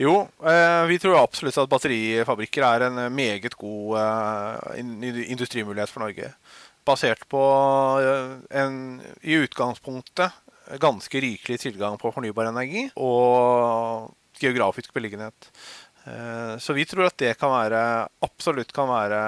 Jo, 0.00 0.14
eh, 0.48 0.82
vi 0.88 0.98
tror 0.98 1.20
absolutt 1.20 1.58
at 1.60 1.70
batterifabrikker 1.70 2.64
er 2.64 2.86
en 2.88 3.00
meget 3.14 3.54
god 3.58 3.98
eh, 4.00 4.80
industrimulighet 5.30 5.92
for 5.92 6.02
Norge. 6.02 6.32
Basert 6.86 7.22
på 7.30 7.42
eh, 8.00 8.32
en 8.62 8.80
i 9.22 9.36
utgangspunktet 9.44 10.40
ganske 10.82 11.20
rikelig 11.20 11.60
tilgang 11.60 11.98
på 12.00 12.10
fornybar 12.14 12.48
energi 12.48 12.86
og 12.96 14.12
geografisk 14.40 14.94
beliggenhet. 14.94 15.50
Så 16.62 16.74
vi 16.74 16.82
tror 16.88 17.06
at 17.06 17.18
det 17.20 17.34
kan 17.38 17.50
være, 17.52 18.08
absolutt 18.24 18.72
kan 18.74 18.88
være 18.90 19.18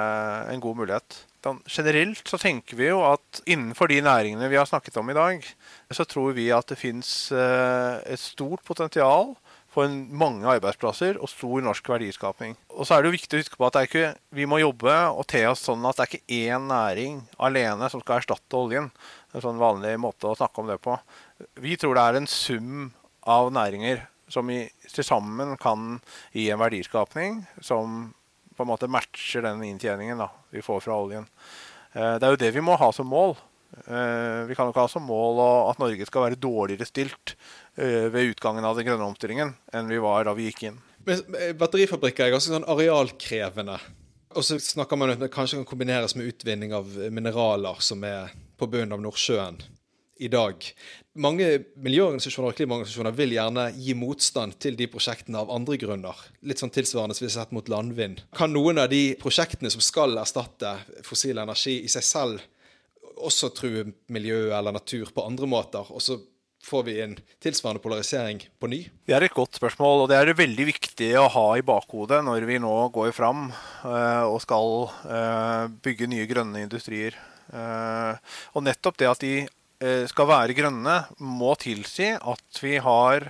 en 0.50 0.62
god 0.62 0.78
mulighet. 0.78 1.18
Generelt 1.68 2.28
så 2.28 2.38
tenker 2.40 2.78
vi 2.78 2.88
jo 2.88 3.02
at 3.06 3.42
innenfor 3.44 3.90
de 3.90 4.00
næringene 4.04 4.48
vi 4.52 4.58
har 4.58 4.68
snakket 4.68 4.96
om 5.00 5.10
i 5.12 5.16
dag, 5.16 5.44
så 5.92 6.06
tror 6.08 6.32
vi 6.36 6.50
at 6.54 6.70
det 6.70 6.80
fins 6.80 7.10
eh, 7.32 8.00
et 8.08 8.20
stort 8.20 8.64
potensial 8.64 9.34
for 9.74 9.90
mange 9.90 10.46
arbeidsplasser 10.46 11.18
og 11.18 11.30
stor 11.30 11.64
norsk 11.66 11.88
verdiskaping. 11.90 12.54
Og 12.70 12.86
så 12.86 12.94
er 12.94 13.02
det 13.02 13.10
jo 13.10 13.16
viktig 13.16 13.36
å 13.36 13.42
huske 13.42 13.58
på 13.58 13.68
at 13.68 13.80
ikke, 13.82 14.12
vi 14.34 14.46
må 14.48 14.60
jobbe 14.62 14.94
og 15.10 15.26
te 15.30 15.42
oss 15.50 15.64
sånn 15.66 15.84
at 15.88 15.98
det 15.98 16.04
er 16.04 16.12
ikke 16.12 16.40
én 16.46 16.68
næring 16.70 17.20
alene 17.42 17.90
som 17.90 18.02
skal 18.04 18.22
erstatte 18.22 18.58
oljen. 18.60 18.90
Det 18.94 19.36
er 19.36 19.42
en 19.42 19.48
sånn 19.48 19.62
vanlig 19.62 19.96
måte 20.02 20.30
å 20.30 20.38
snakke 20.38 20.62
om 20.62 20.70
det 20.70 20.78
på. 20.84 20.96
Vi 21.62 21.78
tror 21.80 21.98
det 21.98 22.06
er 22.06 22.20
en 22.20 22.30
sum 22.30 22.90
av 23.26 23.50
næringer 23.54 24.04
som 24.30 24.48
til 24.48 25.06
sammen 25.06 25.56
kan 25.60 25.98
gi 26.32 26.48
en 26.52 26.62
verdiskapning 26.62 27.42
som 27.62 28.12
på 28.56 28.64
en 28.64 28.70
måte 28.70 28.90
matcher 28.90 29.44
den 29.44 29.64
inntjeningen 29.66 30.20
da, 30.22 30.30
vi 30.54 30.62
får 30.62 30.84
fra 30.84 30.98
oljen. 31.00 31.26
Eh, 31.92 32.16
det 32.18 32.26
er 32.26 32.34
jo 32.34 32.40
det 32.44 32.52
vi 32.54 32.62
må 32.64 32.76
ha 32.78 32.90
som 32.94 33.08
mål. 33.10 33.36
Eh, 33.74 34.44
vi 34.48 34.54
kan 34.54 34.68
jo 34.68 34.74
ikke 34.74 34.86
ha 34.86 34.90
som 34.90 35.06
mål 35.06 35.42
at 35.70 35.80
Norge 35.82 36.06
skal 36.06 36.28
være 36.28 36.38
dårligere 36.40 36.86
stilt 36.86 37.34
eh, 37.74 38.06
ved 38.12 38.34
utgangen 38.34 38.66
av 38.66 38.78
den 38.78 38.86
grønne 38.86 39.08
omstillingen 39.08 39.54
enn 39.74 39.90
vi 39.90 39.98
var 40.02 40.28
da 40.28 40.34
vi 40.36 40.48
gikk 40.50 40.68
inn. 40.70 40.80
Batterifabrikker 41.04 42.28
er 42.28 42.34
ganske 42.36 42.54
sånn 42.54 42.68
arealkrevende. 42.70 43.76
Og 44.34 44.46
så 44.46 44.56
snakker 44.62 44.98
man 44.98 45.12
om 45.12 45.18
at 45.18 45.22
det 45.22 45.34
kanskje 45.34 45.60
kan 45.60 45.68
kombineres 45.68 46.16
med 46.18 46.30
utvinning 46.32 46.72
av 46.74 46.88
mineraler 47.14 47.82
som 47.84 48.02
er 48.06 48.32
på 48.58 48.66
bunnen 48.70 48.94
av 48.96 49.02
Nordsjøen 49.02 49.60
i 50.22 50.28
dag. 50.30 50.66
Mange 51.18 51.46
miljøorganisasjoner 51.82 52.52
og 52.52 52.58
klimaorganisasjoner 52.58 53.14
vil 53.18 53.34
gjerne 53.36 53.68
gi 53.78 53.94
motstand 53.98 54.56
til 54.62 54.76
de 54.78 54.88
prosjektene 54.90 55.40
av 55.42 55.52
andre 55.54 55.78
grunner. 55.80 56.18
Litt 56.46 56.62
sånn 56.62 56.72
tilsvarende 56.74 57.16
som 57.16 57.26
vi 57.26 57.30
har 57.30 57.36
sett 57.40 57.54
mot 57.54 57.70
landvind. 57.70 58.22
Kan 58.36 58.54
noen 58.54 58.82
av 58.82 58.90
de 58.92 59.16
prosjektene 59.20 59.72
som 59.74 59.82
skal 59.84 60.14
erstatte 60.20 60.76
fossil 61.06 61.42
energi, 61.42 61.80
i 61.82 61.90
seg 61.90 62.06
selv 62.06 62.44
også 63.14 63.50
true 63.54 63.88
miljø 64.12 64.48
eller 64.54 64.74
natur 64.74 65.10
på 65.14 65.26
andre 65.26 65.50
måter? 65.50 65.90
og 65.90 66.02
så 66.02 66.18
får 66.64 66.82
vi 66.86 66.94
en 67.02 67.14
tilsvarende 67.44 67.82
polarisering 67.84 68.38
på 68.60 68.70
ny? 68.72 68.78
Det 69.04 69.12
er 69.12 69.26
et 69.26 69.34
godt 69.36 69.58
spørsmål, 69.58 70.04
og 70.04 70.08
det 70.08 70.16
er 70.16 70.32
veldig 70.32 70.64
viktig 70.70 71.10
å 71.20 71.26
ha 71.34 71.44
i 71.58 71.64
bakhodet 71.66 72.22
når 72.24 72.46
vi 72.48 72.56
nå 72.62 72.72
går 72.94 73.12
fram 73.12 73.50
uh, 73.84 74.24
og 74.24 74.40
skal 74.42 74.88
uh, 75.04 75.68
bygge 75.84 76.08
nye 76.08 76.24
grønne 76.30 76.64
industrier. 76.64 77.18
Uh, 77.52 78.16
og 78.56 78.64
nettopp 78.64 78.96
det 79.02 79.10
at 79.10 79.20
de 79.20 79.34
Eh, 79.44 79.63
skal 80.08 80.28
være 80.30 80.54
grønne, 80.56 80.94
må 81.20 81.54
tilsi 81.60 82.12
at 82.16 82.60
vi 82.62 82.78
har 82.82 83.26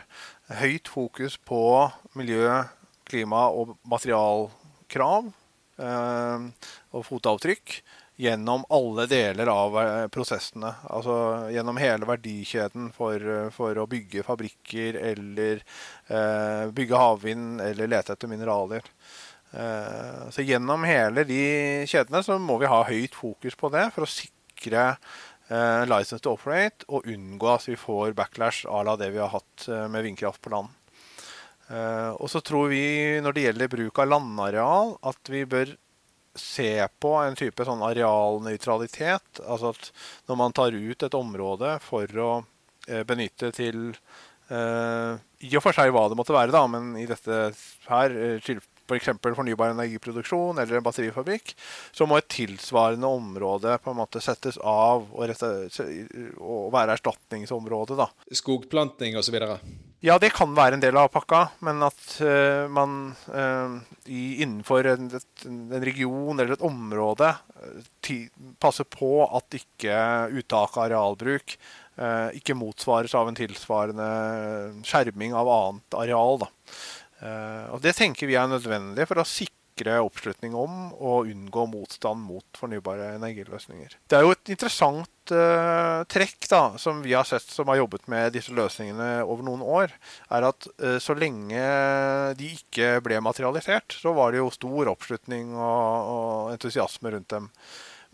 høyt 0.60 0.90
fokus 0.92 1.38
på 1.40 1.60
miljø, 2.18 2.62
klima 3.08 3.46
og 3.52 3.76
materialkrav 3.88 5.28
eh, 5.80 6.46
og 6.94 7.04
fotavtrykk 7.06 7.76
gjennom 8.24 8.62
alle 8.72 9.08
deler 9.10 9.50
av 9.50 9.76
eh, 9.80 10.06
prosessene. 10.14 10.70
Altså 10.86 11.16
gjennom 11.54 11.80
hele 11.82 12.08
verdikjeden 12.08 12.90
for, 12.94 13.50
for 13.54 13.80
å 13.80 13.88
bygge 13.90 14.24
fabrikker 14.26 15.00
eller 15.12 15.60
eh, 15.60 16.64
bygge 16.74 17.00
havvind 17.00 17.64
eller 17.64 17.90
lete 17.90 18.14
etter 18.14 18.30
mineraler. 18.30 18.86
Eh, 19.54 20.24
så 20.34 20.46
gjennom 20.46 20.86
hele 20.86 21.26
de 21.28 21.42
kjedene 21.90 22.22
så 22.26 22.38
må 22.42 22.58
vi 22.62 22.70
ha 22.70 22.84
høyt 22.86 23.18
fokus 23.18 23.58
på 23.58 23.72
det 23.74 23.88
for 23.94 24.06
å 24.06 24.10
sikre 24.10 24.86
eh, 24.94 25.22
license 25.50 26.22
to 26.24 26.32
operate 26.32 26.86
og 26.88 27.06
unngå 27.10 27.50
at 27.52 27.68
vi 27.68 27.76
får 27.76 28.14
backlash 28.16 28.64
à 28.66 28.82
la 28.84 28.96
det 28.96 29.10
vi 29.12 29.20
har 29.20 29.32
hatt 29.32 29.68
eh, 29.68 29.86
med 29.88 30.06
vindkraft 30.06 30.40
på 30.40 30.50
land. 30.54 30.68
Eh, 31.68 32.10
og 32.16 32.30
så 32.32 32.40
tror 32.40 32.70
vi 32.72 33.20
når 33.20 33.36
det 33.36 33.46
gjelder 33.48 33.72
bruk 33.72 34.00
av 34.00 34.08
landareal, 34.08 34.94
at 35.04 35.32
vi 35.32 35.44
bør 35.44 35.74
se 36.34 36.88
på 36.98 37.12
en 37.20 37.36
type 37.38 37.64
sånn 37.66 37.84
arealnøytralitet. 37.84 39.44
Altså 39.44 39.74
at 39.74 39.90
når 40.30 40.40
man 40.40 40.56
tar 40.56 40.74
ut 40.74 41.06
et 41.06 41.18
område 41.18 41.76
for 41.84 42.18
å 42.18 42.30
eh, 42.88 43.04
benytte 43.06 43.52
til 43.54 43.90
I 44.44 45.56
og 45.56 45.62
for 45.64 45.72
seg 45.72 45.88
hva 45.88 46.02
det 46.12 46.16
måtte 46.18 46.34
være, 46.36 46.52
da, 46.52 46.66
men 46.68 46.90
i 47.00 47.06
dette 47.08 47.46
her, 47.88 48.16
f.eks. 48.84 49.10
For 49.24 49.38
fornybar 49.38 49.72
energiproduksjon 49.74 50.60
eller 50.60 50.78
en 50.78 50.84
batterifabrikk, 50.86 51.54
så 51.92 52.08
må 52.08 52.18
et 52.20 52.30
tilsvarende 52.32 53.08
område 53.08 53.78
på 53.82 53.92
en 53.92 54.00
måte 54.02 54.22
settes 54.24 54.58
av 54.60 55.08
og, 55.10 55.34
og 56.38 56.70
være 56.74 56.98
erstatningsområde. 56.98 57.98
da. 57.98 58.10
Skogplanting 58.32 59.18
osv.? 59.20 59.40
Ja, 60.04 60.18
det 60.20 60.34
kan 60.36 60.52
være 60.52 60.76
en 60.76 60.82
del 60.82 60.98
av 61.00 61.08
pakka, 61.14 61.46
men 61.64 61.80
at 61.86 62.02
uh, 62.20 62.66
man 62.68 63.14
uh, 63.32 63.78
i, 64.04 64.42
innenfor 64.44 64.84
en, 64.90 65.06
en, 65.48 65.62
region 65.80 66.36
eller 66.36 66.58
et 66.58 66.66
område 66.66 67.30
ti, 68.04 68.18
passer 68.60 68.84
på 68.84 69.22
at 69.24 69.56
ikke 69.56 69.96
uttak 70.36 70.76
av 70.76 70.90
arealbruk 70.90 71.56
ikke 72.34 72.56
motsvares 72.58 73.12
av 73.14 73.28
en 73.30 73.36
tilsvarende 73.38 74.06
skjerming 74.82 75.30
av 75.38 75.46
annet 75.46 75.94
areal. 75.94 76.40
Da. 76.40 76.48
Og 77.24 77.80
Det 77.84 77.94
tenker 77.96 78.28
vi 78.28 78.38
er 78.38 78.48
nødvendig 78.50 79.06
for 79.08 79.20
å 79.20 79.28
sikre 79.28 79.96
oppslutning 80.04 80.54
om 80.54 80.92
og 80.92 81.30
unngå 81.30 81.64
motstand 81.72 82.20
mot 82.22 82.44
fornybare 82.58 83.14
energiløsninger. 83.16 83.96
Det 84.06 84.18
er 84.18 84.22
jo 84.22 84.34
et 84.36 84.52
interessant 84.54 85.32
uh, 85.34 86.04
trekk 86.06 86.46
da, 86.50 86.62
som 86.78 87.00
vi 87.02 87.16
har 87.16 87.26
sett 87.26 87.48
som 87.50 87.72
har 87.72 87.80
jobbet 87.80 88.06
med 88.12 88.36
disse 88.36 88.54
løsningene 88.54 89.24
over 89.24 89.42
noen 89.46 89.64
år, 89.64 89.96
er 90.30 90.46
at 90.50 90.68
uh, 90.78 91.00
så 91.02 91.16
lenge 91.18 91.64
de 92.38 92.52
ikke 92.54 93.00
ble 93.04 93.18
materialisert, 93.24 93.98
så 93.98 94.14
var 94.14 94.30
det 94.30 94.44
jo 94.44 94.52
stor 94.54 94.92
oppslutning 94.94 95.56
og, 95.56 96.14
og 96.14 96.54
entusiasme 96.54 97.16
rundt 97.16 97.34
dem. 97.34 97.50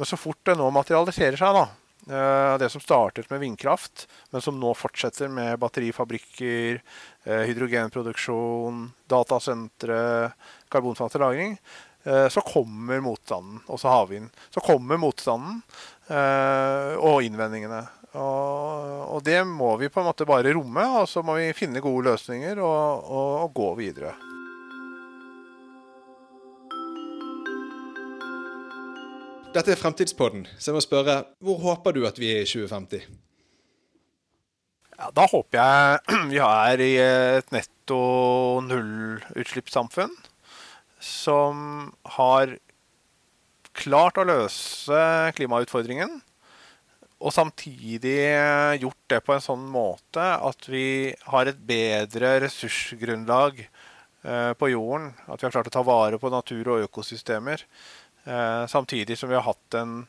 Men 0.00 0.08
så 0.08 0.16
fort 0.16 0.40
det 0.48 0.56
nå 0.56 0.70
materialiserer 0.72 1.36
seg, 1.36 1.60
da, 1.60 1.68
Eh, 1.68 1.79
det 2.06 2.68
som 2.72 2.80
startet 2.80 3.30
med 3.30 3.40
vindkraft, 3.40 4.06
men 4.30 4.42
som 4.42 4.58
nå 4.60 4.72
fortsetter 4.74 5.28
med 5.28 5.58
batterifabrikker, 5.60 6.80
eh, 7.24 7.42
hydrogenproduksjon, 7.50 8.86
datasentre, 9.10 10.32
karbonfangst 10.72 11.16
og 11.16 11.22
-lagring, 11.22 11.58
eh, 12.04 12.28
så 12.28 12.40
kommer 12.40 13.00
motstanden, 13.00 13.60
også 13.68 13.88
havvind. 13.88 14.30
Så 14.50 14.60
kommer 14.60 14.96
motstanden 14.96 15.62
og 16.10 17.22
innvendingene. 17.22 17.86
Og, 18.18 19.22
det 19.22 19.44
må 19.46 19.76
vi 19.76 19.88
på 19.88 20.00
en 20.00 20.06
måte 20.06 20.26
bare 20.26 20.52
romme, 20.52 20.82
og 20.98 21.06
så 21.08 21.22
må 21.22 21.36
vi 21.38 21.52
finne 21.54 21.80
gode 21.80 22.10
løsninger 22.10 22.58
og, 22.58 23.04
og, 23.06 23.30
og 23.44 23.54
gå 23.54 23.74
videre. 23.78 24.29
Dette 29.50 29.72
er 29.74 29.78
Fremtidspodden, 29.80 30.44
så 30.62 30.70
jeg 30.70 30.76
må 30.76 30.80
spørre 30.84 31.14
hvor 31.42 31.56
håper 31.58 31.96
du 31.96 32.04
at 32.06 32.18
vi 32.22 32.28
er 32.30 32.44
i 32.44 32.46
2050? 32.46 33.02
Ja, 34.94 35.08
da 35.16 35.24
håper 35.26 35.58
jeg 35.58 36.20
vi 36.30 36.38
er 36.44 36.82
i 36.84 36.90
et 37.02 37.50
netto 37.50 37.98
nullutslippssamfunn 38.62 40.14
som 41.02 41.88
har 42.14 42.54
klart 43.74 44.20
å 44.22 44.26
løse 44.28 45.02
klimautfordringen. 45.34 46.20
Og 47.18 47.34
samtidig 47.34 48.20
gjort 48.84 49.02
det 49.10 49.18
på 49.26 49.34
en 49.34 49.42
sånn 49.42 49.64
måte 49.72 50.22
at 50.22 50.68
vi 50.70 51.10
har 51.32 51.50
et 51.50 51.58
bedre 51.58 52.36
ressursgrunnlag 52.46 53.64
eh, 53.64 54.52
på 54.54 54.70
jorden. 54.70 55.10
At 55.26 55.42
vi 55.42 55.48
har 55.48 55.56
klart 55.58 55.72
å 55.72 55.74
ta 55.74 55.82
vare 55.84 56.22
på 56.22 56.30
natur 56.30 56.76
og 56.76 56.86
økosystemer. 56.86 57.66
Eh, 58.24 58.66
samtidig 58.66 59.18
som 59.18 59.28
vi 59.28 59.34
har 59.34 59.42
hatt 59.46 59.74
en 59.74 60.06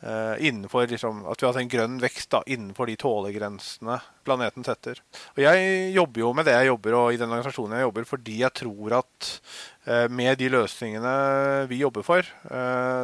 eh, 0.00 0.46
innenfor 0.46 0.86
liksom, 0.86 1.24
at 1.26 1.42
vi 1.42 1.46
har 1.46 1.52
hatt 1.52 1.62
en 1.62 1.72
grønn 1.72 1.98
vekst 2.02 2.30
da, 2.30 2.42
innenfor 2.46 2.86
de 2.86 2.96
tålegrensene 3.00 3.98
planeten 4.26 4.66
setter. 4.66 5.00
Og 5.34 5.42
Jeg 5.42 5.90
jobber 5.96 6.22
jo 6.22 6.32
med 6.38 6.46
det 6.46 6.54
jeg 6.54 6.70
jobber, 6.70 6.98
og 7.00 7.12
i 7.12 7.20
den 7.20 7.32
organisasjonen 7.32 7.78
jeg 7.78 7.88
jobber, 7.88 8.08
fordi 8.12 8.38
jeg 8.44 8.56
tror 8.62 8.98
at 9.00 9.30
eh, 9.86 10.06
med 10.08 10.38
de 10.38 10.52
løsningene 10.54 11.14
vi 11.70 11.82
jobber 11.82 12.06
for, 12.06 12.34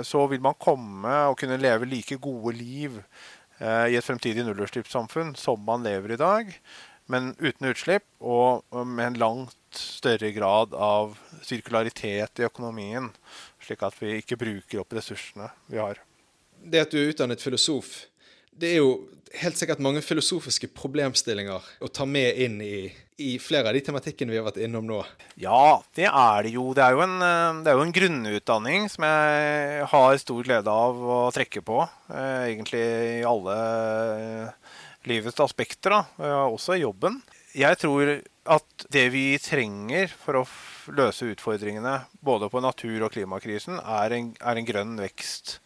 så 0.05 0.27
vil 0.31 0.43
man 0.45 0.59
komme 0.61 1.17
og 1.31 1.39
kunne 1.41 1.61
leve 1.61 1.89
like 1.91 2.21
gode 2.23 2.55
liv 2.57 3.01
i 3.65 3.95
et 3.95 4.05
fremtidig 4.05 4.43
nullutslippssamfunn 4.43 5.37
som 5.39 5.61
man 5.63 5.85
lever 5.87 6.15
i 6.15 6.19
dag, 6.19 6.49
men 7.11 7.35
uten 7.39 7.69
utslipp 7.69 8.05
og 8.25 8.65
med 8.89 9.07
en 9.07 9.19
langt 9.21 9.79
større 9.79 10.31
grad 10.35 10.75
av 10.75 11.19
sirkularitet 11.45 12.41
i 12.41 12.47
økonomien 12.47 13.11
slik 13.65 13.85
at 13.87 13.97
vi 14.01 14.19
ikke 14.21 14.39
bruker 14.41 14.83
opp 14.83 14.95
ressursene 14.97 15.51
vi 15.71 15.81
har. 15.81 16.01
Det 16.65 16.85
at 16.87 16.93
du 16.95 17.01
er 17.01 17.11
utdannet 17.13 17.43
filosof, 17.43 18.07
det 18.55 18.75
er 18.75 18.83
jo 18.83 18.95
helt 19.41 19.59
sikkert 19.59 19.83
mange 19.83 20.03
filosofiske 20.05 20.69
problemstillinger 20.77 21.65
å 21.83 21.91
ta 21.91 22.07
med 22.07 22.39
inn 22.45 22.61
i, 22.63 22.87
i 23.19 23.35
flere 23.43 23.71
av 23.71 23.77
de 23.77 23.83
tematikkene 23.85 24.33
vi 24.33 24.39
har 24.39 24.47
vært 24.47 24.61
innom 24.63 24.87
nå. 24.87 25.01
Ja, 25.41 25.81
det 25.99 26.07
er 26.11 26.47
det 26.47 26.55
jo. 26.55 26.69
Det 26.77 26.85
er 26.85 26.95
jo 26.95 27.03
en, 27.05 27.17
det 27.65 27.73
er 27.73 27.79
jo 27.79 27.87
en 27.87 27.97
grunnutdanning 27.97 28.89
som 28.93 29.07
jeg 29.09 29.89
har 29.91 30.21
stor 30.23 30.47
glede 30.47 30.77
av 30.87 31.03
å 31.17 31.21
trekke 31.35 31.65
på. 31.67 31.81
Eh, 32.13 32.53
egentlig 32.53 32.85
i 32.85 33.25
alle 33.29 33.57
eh, 34.15 34.77
livets 35.11 35.43
aspekter, 35.43 35.99
da. 35.99 36.37
også 36.47 36.79
i 36.79 36.85
jobben. 36.85 37.19
Jeg 37.55 37.81
tror 37.83 38.17
at 38.55 38.87
det 38.93 39.09
vi 39.15 39.27
trenger 39.43 40.11
for 40.21 40.43
å 40.43 40.47
løse 40.93 41.31
utfordringene 41.33 41.99
både 42.25 42.51
på 42.53 42.63
natur- 42.65 43.07
og 43.07 43.13
klimakrisen, 43.15 43.79
er 43.81 44.17
en, 44.17 44.33
er 44.41 44.61
en 44.61 44.69
grønn 44.69 44.97
vekst. 45.01 45.59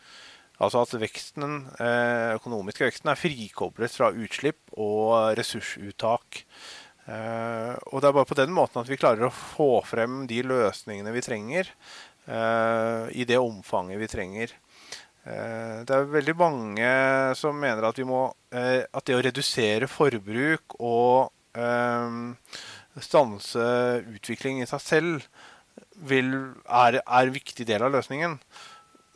Altså 0.58 0.82
at 0.82 0.94
veksten, 0.98 1.60
eh, 1.78 2.34
økonomiske 2.34 2.88
veksten 2.88 3.12
er 3.12 3.18
frikoblet 3.18 3.94
fra 3.94 4.10
utslipp 4.10 4.72
og 4.74 5.36
ressursuttak. 5.38 6.42
Eh, 7.06 7.74
og 7.92 8.02
det 8.02 8.08
er 8.08 8.16
bare 8.16 8.28
på 8.28 8.38
den 8.38 8.50
måten 8.54 8.82
at 8.82 8.90
vi 8.90 8.98
klarer 8.98 9.28
å 9.28 9.34
få 9.34 9.78
frem 9.86 10.24
de 10.30 10.42
løsningene 10.42 11.14
vi 11.14 11.22
trenger, 11.22 11.70
eh, 12.26 13.06
i 13.14 13.24
det 13.24 13.38
omfanget 13.38 14.02
vi 14.02 14.10
trenger. 14.10 14.56
Det 15.28 15.92
er 15.92 16.06
veldig 16.08 16.32
mange 16.40 16.90
som 17.36 17.58
mener 17.60 17.84
at, 17.84 17.98
må, 18.08 18.30
at 18.48 19.04
det 19.04 19.12
å 19.12 19.20
redusere 19.20 19.84
forbruk 19.90 20.78
og 20.80 21.28
stanse 23.04 23.68
utvikling 24.16 24.62
i 24.62 24.68
seg 24.68 24.82
selv 24.84 25.28
vil, 26.08 26.32
er, 26.64 27.00
en 27.02 27.32
viktig 27.34 27.66
del 27.68 27.84
av 27.86 27.94
løsningen. 27.94 28.38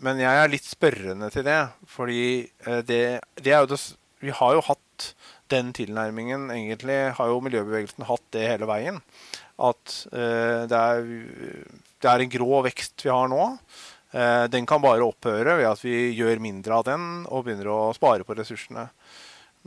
Men 0.03 0.21
jeg 0.23 0.39
er 0.39 0.51
litt 0.51 0.67
spørrende 0.67 1.31
til 1.35 1.47
det. 1.47 1.61
Fordi 1.91 2.25
eh, 2.67 2.83
det, 2.87 3.05
det 3.39 3.55
er 3.55 3.63
jo 3.63 3.71
det, 3.75 3.81
vi 4.23 4.35
har 4.35 4.57
jo 4.57 4.67
hatt 4.67 5.13
den 5.53 5.73
tilnærmingen, 5.77 6.49
egentlig 6.55 6.99
har 7.19 7.29
jo 7.29 7.43
miljøbevegelsen 7.45 8.07
hatt 8.09 8.23
det 8.33 8.47
hele 8.49 8.69
veien. 8.71 9.01
At 9.63 9.97
uh, 10.15 10.65
det, 10.71 10.79
er, 10.79 11.03
det, 11.05 12.07
er, 12.09 12.23
en 12.23 12.31
grå 12.33 12.63
vekst 12.65 13.05
vi 13.05 13.11
har 13.13 13.29
nå. 13.29 13.51
Uh, 14.15 14.47
den 14.49 14.65
kan 14.69 14.81
bare 14.81 15.05
opphøre 15.05 15.59
ved 15.59 15.69
at 15.69 15.83
vi 15.85 16.15
gjør 16.17 16.41
mindre 16.41 16.79
av 16.79 16.87
den 16.89 17.05
og 17.27 17.45
begynner 17.45 17.69
å 17.69 17.81
spare 17.99 18.25
på 18.25 18.39
ressursene. 18.39 18.87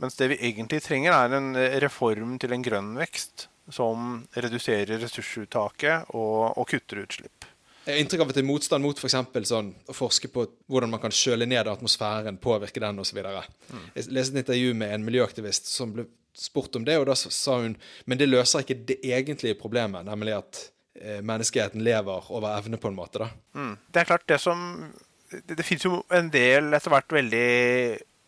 Mens 0.02 0.18
det 0.18 0.32
vi 0.32 0.40
egentlig 0.48 0.82
trenger, 0.82 1.14
er 1.14 1.36
en 1.38 1.52
reform 1.84 2.34
til 2.42 2.56
en 2.56 2.66
grønn 2.66 2.90
vekst 2.98 3.46
som 3.72 4.24
reduserer 4.36 4.98
ressursuttaket 5.02 6.14
og, 6.14 6.56
og 6.56 6.68
kutter 6.70 7.02
utslipp. 7.02 7.46
Jeg 7.86 7.94
har 7.94 8.02
inntrykk 8.02 8.22
av 8.24 8.30
at 8.32 8.38
det 8.38 8.42
er 8.42 8.48
motstand 8.48 8.82
mot 8.82 8.98
for 8.98 9.12
sånn, 9.46 9.68
å 9.86 9.94
forske 9.94 10.28
på 10.34 10.42
hvordan 10.66 10.90
man 10.90 11.00
kan 11.02 11.14
kjøle 11.14 11.46
ned 11.46 11.68
atmosfæren, 11.70 12.40
påvirke 12.42 12.82
den 12.82 12.98
osv. 12.98 13.20
Mm. 13.22 13.84
Jeg 13.94 14.08
leste 14.10 14.34
et 14.34 14.42
intervju 14.42 14.72
med 14.74 14.94
en 14.94 15.04
miljøaktivist 15.06 15.70
som 15.70 15.92
ble 15.94 16.08
spurt 16.36 16.74
om 16.76 16.84
det, 16.84 16.98
og 16.98 17.06
da 17.06 17.14
sa 17.16 17.60
hun 17.62 17.76
men 18.04 18.18
det 18.18 18.26
løser 18.26 18.64
ikke 18.64 18.80
det 18.90 18.98
egentlige 19.06 19.58
problemet, 19.60 20.02
nemlig 20.08 20.34
at 20.34 20.64
eh, 20.98 21.22
menneskeheten 21.22 21.84
lever 21.86 22.26
over 22.34 22.56
evne, 22.56 22.80
på 22.82 22.90
en 22.90 22.98
måte. 22.98 23.22
da. 23.22 23.30
Mm. 23.54 23.76
Det 23.86 24.02
er 24.02 24.10
klart, 24.10 24.26
det 24.28 24.40
som 24.42 24.92
Det, 25.26 25.56
det 25.58 25.64
finnes 25.66 25.82
jo 25.82 26.04
en 26.14 26.28
del 26.30 26.74
etter 26.76 26.92
hvert 26.92 27.12
veldig 27.12 27.46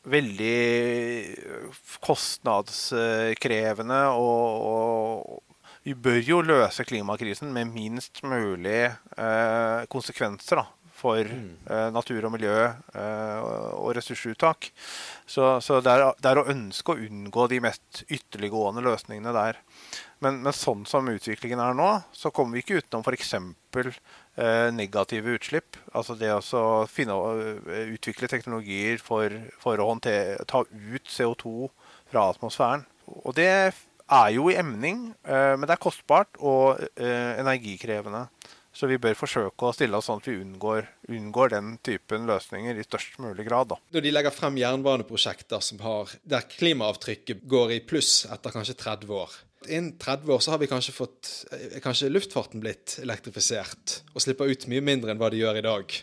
veldig 0.07 1.35
kostnadskrevende 2.05 4.01
og, 4.15 4.67
og, 4.69 5.45
vi 5.87 5.95
bør 5.97 6.19
jo 6.21 6.41
løse 6.45 6.85
klimakrisen 6.85 7.53
med 7.55 7.71
minst 7.73 8.21
mulig 8.27 8.91
eh, 8.91 9.87
konsekvenser 9.89 10.61
da, 10.61 10.65
for 10.99 11.23
mm. 11.23 11.47
eh, 11.71 11.87
natur 11.95 12.27
og 12.29 12.35
miljø 12.35 12.57
eh, 12.67 13.39
og 13.79 13.95
ressursuttak. 13.97 14.69
Så, 15.25 15.55
så 15.65 15.79
det, 15.85 15.95
er, 15.95 16.05
det, 16.19 16.29
er, 16.29 16.43
å 16.43 16.51
ønske 16.53 16.93
å 16.93 17.01
unngå 17.07 17.47
de 17.53 17.63
mest 17.65 18.03
ytterliggående 18.05 18.85
løsningene 18.85 19.33
der. 19.37 19.63
Men, 20.25 20.43
men, 20.43 20.53
sånn 20.57 20.85
som 20.91 21.09
utviklingen 21.09 21.63
er 21.63 21.79
nå, 21.79 21.91
så 22.13 22.35
kommer 22.35 22.59
vi 22.59 22.67
ikke 22.67 22.83
utenom 22.83 23.07
f.eks. 23.07 23.37
Eh, 24.39 24.69
negative 24.71 25.35
utslipp. 25.35 25.77
Altså 25.99 26.15
det 26.15 26.31
å 26.31 26.87
finne, 26.87 27.15
eh, 27.75 27.89
utvikle 27.97 28.29
teknologier 28.31 29.01
for, 29.03 29.35
for 29.59 29.81
å 29.83 29.89
håndtere, 29.91 30.45
ta 30.47 30.63
ut 30.63 31.11
CO2 31.11 31.71
fra 32.13 32.29
atmosfæren. 32.31 32.85
Og 33.25 33.35
det 33.35 33.49
er 33.51 34.31
jo 34.37 34.47
i 34.49 34.55
emning, 34.55 35.09
eh, 35.27 35.57
men 35.57 35.67
det 35.67 35.75
er 35.75 35.83
kostbart 35.83 36.39
og 36.39 36.79
energikrevende. 36.97 38.29
Så 38.71 38.87
vi 38.87 39.01
bør 39.03 39.17
forsøke 39.19 39.67
å 39.67 39.75
stille 39.75 39.99
oss 39.99 40.07
sånn 40.07 40.21
at 40.21 40.29
vi 40.29 40.37
unngår, 40.39 40.87
unngår 41.11 41.51
den 41.57 41.73
typen 41.83 42.29
løsninger 42.29 42.79
i 42.79 42.87
størst 42.87 43.19
mulig 43.19 43.49
grad. 43.49 43.73
Da. 43.73 43.81
Når 43.91 44.05
de 44.05 44.13
legger 44.13 44.31
frem 44.37 44.61
jernbaneprosjekter 44.61 45.83
har, 45.83 46.13
der 46.23 46.47
klimaavtrykket 46.53 47.43
går 47.43 47.75
i 47.75 47.81
pluss 47.83 48.23
etter 48.31 48.55
kanskje 48.55 48.79
30 48.79 49.11
år, 49.19 49.35
Innen 49.69 49.95
30 50.01 50.33
år 50.33 50.43
så 50.45 50.55
har 50.55 50.61
vi 50.63 50.69
kanskje 50.71 50.95
fått 50.97 51.31
eh, 51.53 51.79
kanskje 51.85 52.11
luftfarten 52.13 52.63
blitt 52.63 52.99
elektrifisert 53.03 54.01
og 54.15 54.25
slipper 54.25 54.51
ut 54.51 54.69
mye 54.71 54.85
mindre 54.85 55.13
enn 55.13 55.21
hva 55.21 55.31
de 55.33 55.43
gjør 55.43 55.61
i 55.61 55.65
dag. 55.67 55.99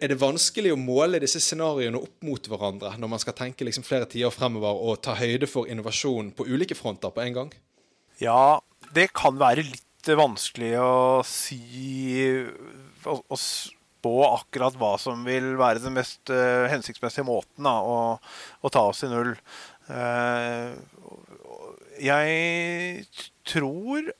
Er 0.00 0.08
det 0.08 0.20
vanskelig 0.22 0.72
å 0.72 0.80
måle 0.80 1.20
disse 1.20 1.42
scenarioene 1.44 2.00
opp 2.00 2.24
mot 2.24 2.46
hverandre 2.48 2.94
når 2.96 3.10
man 3.12 3.20
skal 3.20 3.36
tenke 3.36 3.66
liksom 3.68 3.84
flere 3.84 4.08
tiår 4.08 4.32
fremover 4.32 4.80
og 4.88 5.02
ta 5.04 5.12
høyde 5.18 5.48
for 5.50 5.68
innovasjon 5.68 6.32
på 6.36 6.46
ulike 6.48 6.76
fronter 6.78 7.12
på 7.12 7.24
en 7.26 7.36
gang? 7.36 7.50
Ja, 8.20 8.60
det 8.96 9.10
kan 9.16 9.36
være 9.40 9.66
litt 9.68 10.08
vanskelig 10.16 10.72
å 10.80 11.20
si 11.28 11.60
å, 13.04 13.36
spå 13.36 14.14
akkurat 14.30 14.76
hva 14.80 14.94
som 15.00 15.20
vil 15.28 15.52
være 15.60 15.82
den 15.84 15.98
mest 15.98 16.32
uh, 16.32 16.64
hensiktsmessige 16.72 17.26
måten 17.28 17.68
da, 17.68 17.76
å, 17.84 18.16
å, 18.16 18.72
ta 18.72 18.86
oss 18.88 19.04
i 19.04 19.10
null. 19.12 19.34
Uh, 19.90 20.72
jeg 22.00 23.04
tror 23.48 24.10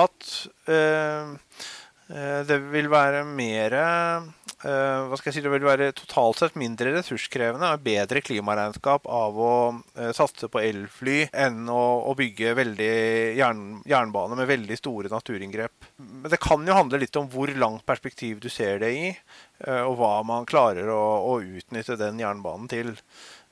at 0.00 0.28
uh, 0.70 1.32
det 2.46 2.60
vil 2.72 2.90
være 2.90 3.24
mer 3.28 3.80
Uh, 4.60 5.08
hva 5.08 5.16
skal 5.16 5.30
jeg 5.30 5.38
si, 5.38 5.42
Det 5.46 5.50
vil 5.54 5.64
være 5.64 5.86
totalt 5.96 6.36
sett 6.36 6.56
mindre 6.60 6.90
ressurskrevende 6.92 7.70
og 7.72 7.80
bedre 7.80 8.20
klimaregnskap 8.20 9.06
av 9.08 9.38
å 9.40 9.52
satse 10.12 10.50
på 10.52 10.60
elfly 10.60 11.22
enn 11.32 11.62
å, 11.72 11.78
å 12.04 12.12
bygge 12.18 12.52
veldig 12.58 12.90
jern, 13.38 13.62
jernbane 13.88 14.36
med 14.36 14.50
veldig 14.50 14.76
store 14.76 15.08
naturinngrep. 15.08 15.88
Men 15.96 16.28
det 16.28 16.42
kan 16.44 16.68
jo 16.68 16.76
handle 16.76 17.00
litt 17.00 17.16
om 17.16 17.30
hvor 17.32 17.48
langt 17.56 17.86
perspektiv 17.88 18.44
du 18.44 18.50
ser 18.52 18.84
det 18.84 18.92
i, 18.92 19.08
og 19.86 19.96
hva 19.96 20.18
man 20.28 20.44
klarer 20.50 20.92
å, 20.92 21.00
å 21.32 21.38
utnytte 21.40 21.96
den 21.96 22.20
jernbanen 22.20 22.68
til. 22.68 22.92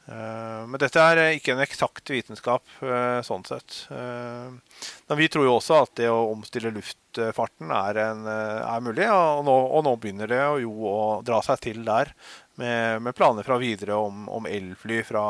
Eh, 0.08 0.64
men 0.68 0.80
dette 0.80 1.02
er 1.02 1.20
eh, 1.20 1.34
ikke 1.36 1.52
en 1.52 1.60
eksakt 1.60 2.08
vitenskap 2.08 2.64
eh, 2.80 3.20
sånn 3.26 3.44
sett. 3.44 3.82
Men 3.92 5.18
vi 5.20 5.28
tror 5.28 5.44
jo 5.44 5.56
også 5.58 5.82
at 5.82 5.94
det 6.00 6.08
å 6.12 6.30
omstille 6.32 6.72
luftfarten 6.72 7.72
er, 7.74 8.00
en, 8.06 8.26
er 8.28 8.84
mulig. 8.84 9.08
Og 9.12 9.44
nå, 9.46 9.56
og 9.76 9.84
nå, 9.84 9.94
begynner 10.00 10.30
det 10.30 10.42
jo 10.64 10.74
å 10.88 10.98
dra 11.26 11.40
seg 11.44 11.60
til 11.64 11.82
der, 11.86 12.12
med, 12.58 13.04
med 13.04 13.16
planer 13.16 13.46
fra 13.46 13.58
videre 13.60 13.98
om, 14.00 14.26
om 14.32 14.48
elfly 14.48 15.02
fra, 15.06 15.24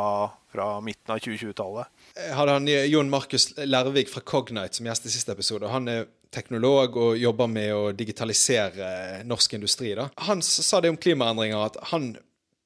fra, 0.53 0.69
midten 0.85 1.15
av 1.15 1.23
2020-tallet. 1.25 1.91
Jeg 2.19 2.37
hadde 2.39 2.55
han 2.57 2.71
Jon 2.91 3.11
Markus 3.13 3.51
Lervik 3.59 4.11
fra 4.11 4.23
Cognite 4.27 4.79
som 4.79 4.89
gjest 4.89 5.07
i 5.07 5.13
siste 5.13 5.35
episode. 5.35 5.71
Han 5.71 5.91
er 5.93 6.09
teknolog 6.35 6.97
og 7.01 7.19
jobber 7.21 7.51
med 7.51 7.75
å 7.75 7.83
digitalisere 7.97 9.23
norsk 9.29 9.59
industri. 9.59 9.95
Da. 9.99 10.09
Han 10.29 10.43
sa 10.45 10.81
det 10.85 10.93
om 10.93 10.99
klimaendringer 11.01 11.69
at 11.69 11.79
han 11.93 12.15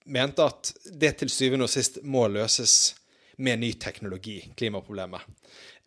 mente 0.04 0.44
at 0.44 0.72
det 0.98 1.16
til 1.20 1.30
syvende 1.32 1.68
og 1.68 1.72
sist 1.72 2.00
må 2.02 2.26
løses 2.30 2.94
med 3.42 3.62
ny 3.62 3.72
teknologi, 3.80 4.40
klimaproblemet. 4.56 5.22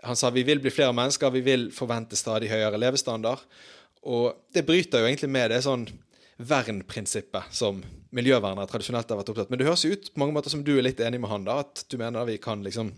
Han 0.05 0.17
sa 0.17 0.29
vi 0.33 0.43
vil 0.45 0.61
bli 0.61 0.73
flere 0.73 0.93
mennesker, 0.95 1.33
vi 1.33 1.43
vil 1.45 1.69
forvente 1.73 2.17
stadig 2.19 2.49
høyere 2.51 2.79
levestandard. 2.79 3.41
Og 4.05 4.35
det 4.53 4.65
bryter 4.67 5.01
jo 5.01 5.09
egentlig 5.09 5.31
med 5.33 5.51
det 5.53 5.61
sånn 5.65 5.85
vernprinsippet 6.35 7.53
som 7.55 7.79
miljøvernere 8.15 8.67
tradisjonelt 8.69 9.09
har 9.09 9.19
vært 9.21 9.29
opptatt 9.31 9.51
Men 9.51 9.61
det 9.61 9.67
høres 9.69 9.85
jo 9.85 9.93
ut 9.95 10.09
på 10.11 10.19
mange 10.19 10.35
måter 10.35 10.51
som 10.51 10.65
du 10.67 10.73
er 10.75 10.83
litt 10.83 10.99
enig 10.99 11.21
med 11.23 11.31
han, 11.31 11.47
da, 11.47 11.61
at 11.63 11.85
du 11.87 11.95
mener 11.99 12.27
vi 12.27 12.35
kan 12.43 12.63
liksom 12.65 12.91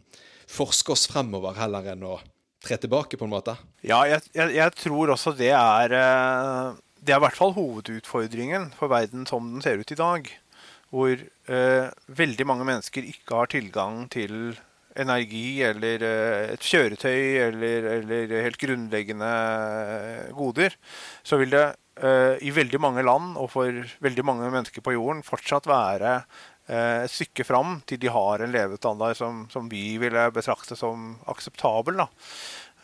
forske 0.49 0.95
oss 0.95 1.05
fremover 1.11 1.57
heller 1.59 1.93
enn 1.93 2.05
å 2.07 2.17
tre 2.63 2.79
tilbake, 2.81 3.19
på 3.19 3.27
en 3.27 3.35
måte? 3.35 3.53
Ja, 3.85 4.01
jeg, 4.09 4.25
jeg, 4.33 4.55
jeg 4.57 4.75
tror 4.81 5.13
også 5.13 5.35
det 5.37 5.51
er 5.53 5.93
eh, 5.93 6.77
Det 6.97 7.13
er 7.13 7.21
i 7.21 7.25
hvert 7.27 7.37
fall 7.37 7.53
hovedutfordringen 7.55 8.71
for 8.75 8.91
verden 8.91 9.27
som 9.29 9.51
den 9.53 9.63
ser 9.63 9.77
ut 9.77 9.93
i 9.93 9.99
dag 9.99 10.31
hvor 10.93 11.13
eh, 11.13 11.89
veldig 12.07 12.47
mange 12.47 12.67
mennesker 12.67 13.07
ikke 13.07 13.41
har 13.41 13.51
tilgang 13.51 14.05
til 14.13 14.55
energi 14.97 15.61
eller 15.65 16.03
eh, 16.05 16.53
et 16.55 16.67
kjøretøy 16.67 17.23
eller, 17.47 17.89
eller, 17.97 18.35
helt 18.45 18.59
grunnleggende 18.61 19.31
eh, 19.31 20.29
goder, 20.37 20.77
så 21.27 21.39
vil 21.41 21.53
det 21.53 21.65
eh, 22.01 22.35
i 22.47 22.53
veldig 22.55 22.81
mange 22.81 23.05
land 23.05 23.35
og 23.37 23.51
for 23.53 23.81
veldig 24.03 24.27
mange 24.27 24.51
mennesker 24.53 24.85
på 24.85 24.95
jorden 24.95 25.25
fortsatt 25.27 25.69
være 25.69 26.13
eh, 26.17 27.03
et 27.03 27.13
stykke 27.13 27.45
fram 27.47 27.81
til 27.89 28.01
de 28.01 28.13
har 28.13 28.43
en 28.43 28.55
levestandard 28.55 29.19
som, 29.19 29.45
som 29.53 29.69
vi 29.71 29.99
ville 30.01 30.29
betrakte 30.35 30.79
som 30.79 31.13
akseptabel. 31.29 32.05
da. 32.05 32.09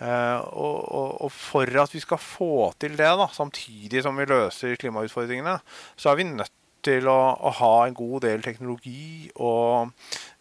Uh, 0.03 0.41
og, 0.57 0.79
og, 1.23 1.29
for 1.31 1.69
at 1.79 1.91
vi 1.93 2.01
skal 2.01 2.19
få 2.19 2.73
til 2.81 2.97
det, 2.97 3.07
da, 3.19 3.27
samtidig 3.31 4.01
som 4.03 4.17
vi 4.19 4.25
løser 4.27 4.73
klimautfordringene, 4.81 5.53
så 5.95 6.11
er 6.11 6.17
vi 6.19 6.25
nødt 6.27 6.51
til 6.85 7.07
å, 7.09 7.17
å 7.35 7.51
ha 7.59 7.73
en 7.87 7.95
god 7.97 8.25
del 8.25 8.43
teknologi 8.45 9.29
og 9.41 9.93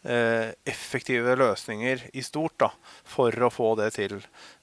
eh, 0.05 0.53
effektive 0.69 1.37
løsninger 1.39 2.09
i 2.19 2.25
stort 2.27 2.59
da, 2.65 2.71
for 3.09 3.33
å 3.33 3.51
få 3.53 3.73
det 3.81 3.93
til. 3.97 4.19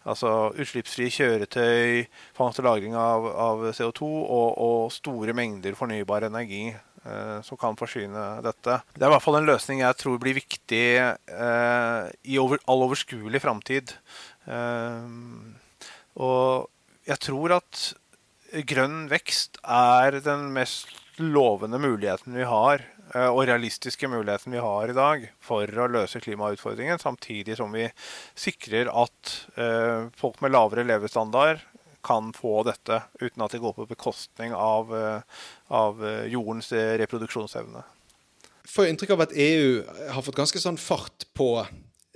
Altså 0.10 0.52
utslippsfrie 0.60 1.14
kjøretøy, 1.14 2.06
fangst 2.38 2.62
og 2.62 2.70
lagring 2.70 2.98
av, 3.00 3.28
av 3.30 3.66
CO2 3.72 4.10
og, 4.10 4.50
og, 4.56 4.80
store 4.94 5.36
mengder 5.38 5.78
fornybar 5.80 6.28
energi 6.30 6.68
eh, 6.72 7.38
som 7.46 7.60
kan 7.60 7.78
forsyne 7.80 8.28
dette. 8.46 8.82
Det 8.96 9.04
er 9.06 9.10
i 9.10 9.16
hvert 9.16 9.26
fall 9.26 9.40
en 9.42 9.50
løsning 9.50 9.84
jeg 9.84 10.00
tror 10.02 10.20
blir 10.22 10.38
viktig 10.40 10.84
eh, 11.00 12.04
i 12.24 12.42
over, 12.42 12.62
all 12.68 12.88
overskuelig 12.90 13.44
framtid. 13.44 13.96
Eh, 14.50 15.10
og 16.20 16.70
jeg 17.10 17.22
tror 17.26 17.60
at 17.60 17.90
grønn 18.70 19.04
vekst 19.12 19.60
er 19.62 20.20
den 20.26 20.50
mest 20.56 20.90
lovende 21.20 21.80
muligheten 21.80 22.34
vi 22.34 22.44
har, 22.44 22.86
eh, 23.14 23.28
og 23.28 23.46
realistiske 23.48 24.08
muligheten 24.08 24.54
vi 24.56 24.62
har 24.64 24.90
i 24.90 24.96
dag 24.98 25.26
for 25.44 25.68
å 25.68 25.88
løse 25.92 26.22
klimautfordringen, 26.24 27.00
samtidig 27.00 27.58
som 27.60 27.72
vi 27.76 27.90
sikrer 28.36 28.92
at 28.92 29.34
eh, 29.60 30.08
folk 30.20 30.40
med 30.42 30.56
lavere 30.56 30.88
levestandard 30.88 31.62
kan 32.06 32.32
få 32.34 32.64
dette 32.64 33.02
uten 33.20 33.44
at 33.44 33.52
det 33.52 33.60
går 33.60 33.76
på 33.76 33.90
bekostning 33.90 34.56
av, 34.56 34.96
eh, 34.96 35.44
av 35.68 36.00
jordens 36.32 36.72
reproduksjonsevne. 36.72 37.84
Får 38.70 38.88
inntrykk 38.88 39.16
av 39.18 39.26
at 39.26 39.36
EU 39.36 39.84
har 40.14 40.24
fått 40.24 40.38
ganske 40.38 40.62
sånn 40.62 40.80
fart 40.80 41.26
på 41.34 41.52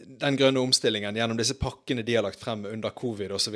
den 0.05 0.37
grønne 0.39 0.61
omstillingen 0.63 1.15
gjennom 1.17 1.39
disse 1.39 1.55
pakkene 1.59 2.03
de 2.05 2.17
har 2.17 2.25
lagt 2.25 2.41
frem 2.41 2.65
under 2.69 2.93
covid 2.95 3.31
osv. 3.35 3.55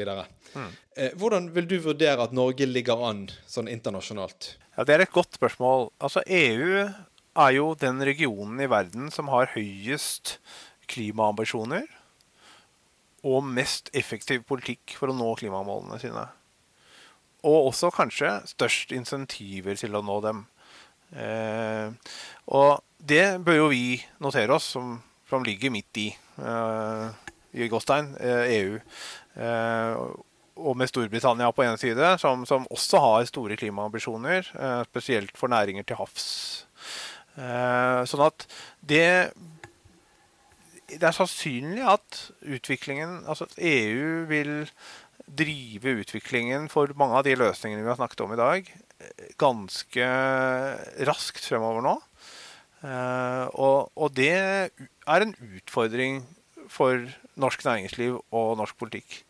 Mm. 0.53 0.71
Hvordan 1.19 1.51
vil 1.55 1.67
du 1.69 1.77
vurdere 1.83 2.23
at 2.23 2.35
Norge 2.35 2.67
ligger 2.69 3.03
an 3.09 3.27
sånn 3.49 3.69
internasjonalt? 3.71 4.55
Ja, 4.77 4.85
Det 4.85 4.95
er 4.95 5.05
et 5.05 5.13
godt 5.13 5.37
spørsmål. 5.39 5.89
Altså, 5.99 6.21
EU 6.25 6.87
er 7.37 7.51
jo 7.53 7.71
den 7.77 8.01
regionen 8.05 8.59
i 8.61 8.69
verden 8.69 9.11
som 9.13 9.29
har 9.33 9.51
høyest 9.53 10.37
klimaambisjoner 10.89 11.85
og 13.27 13.45
mest 13.45 13.89
effektiv 13.97 14.45
politikk 14.47 14.95
for 14.97 15.11
å 15.11 15.15
nå 15.17 15.31
klimamålene 15.39 15.99
sine. 16.01 16.27
Og 17.47 17.71
også 17.71 17.91
kanskje 17.93 18.31
størst 18.49 18.93
insentiver 18.95 19.77
til 19.79 19.97
å 19.97 20.03
nå 20.05 20.19
dem. 20.25 20.45
Eh, 21.15 21.91
og 22.53 22.83
det 22.97 23.39
bør 23.45 23.61
jo 23.61 23.67
vi 23.71 23.83
notere 24.23 24.57
oss, 24.57 24.71
som, 24.75 24.97
som 25.29 25.45
ligger 25.45 25.73
midt 25.73 26.01
i, 26.01 26.07
eh, 26.11 26.26
i 27.57 27.67
Gåstein, 27.67 28.15
eh, 28.19 28.57
EU. 28.57 28.79
Eh, 29.41 30.01
og 30.57 30.77
med 30.77 30.89
Storbritannia 30.89 31.51
på 31.53 31.65
ene 31.65 31.77
side, 31.77 32.15
som, 32.21 32.45
som, 32.49 32.65
også 32.73 33.01
har 33.01 33.27
store 33.29 33.57
klimaambisjoner, 33.59 34.49
eh, 34.57 34.81
spesielt 34.89 35.37
for 35.37 35.51
næringer 35.53 35.85
til 35.85 35.99
havs. 35.99 36.27
Eh, 37.37 38.01
sånn 38.09 38.25
at 38.25 38.47
det 38.81 39.33
Det 40.87 41.03
er 41.03 41.11
sannsynlig 41.11 41.83
at 41.83 42.31
utviklingen 42.41 43.25
Altså 43.27 43.45
EU 43.59 44.23
vil 44.25 44.69
drive 45.27 45.97
utviklingen 45.99 46.69
for 46.71 46.87
mange 46.95 47.19
av 47.19 47.25
de 47.27 47.35
løsningene 47.35 47.83
vi 47.83 47.91
har 47.91 47.99
snakket 47.99 48.23
om 48.23 48.31
i 48.31 48.39
dag, 48.39 48.69
ganske 49.37 50.07
raskt 51.05 51.43
fremover 51.43 51.83
nå. 51.83 51.95
Eh, 52.87 53.45
og, 53.59 53.91
og 53.97 54.15
det 54.15 54.71
er 55.07 55.23
en 55.23 55.35
utfordring 55.57 56.21
for 56.71 57.07
norsk 57.39 57.63
næringsliv 57.65 58.19
og 58.35 58.57
norsk 58.59 58.77
politikk. 58.79 59.21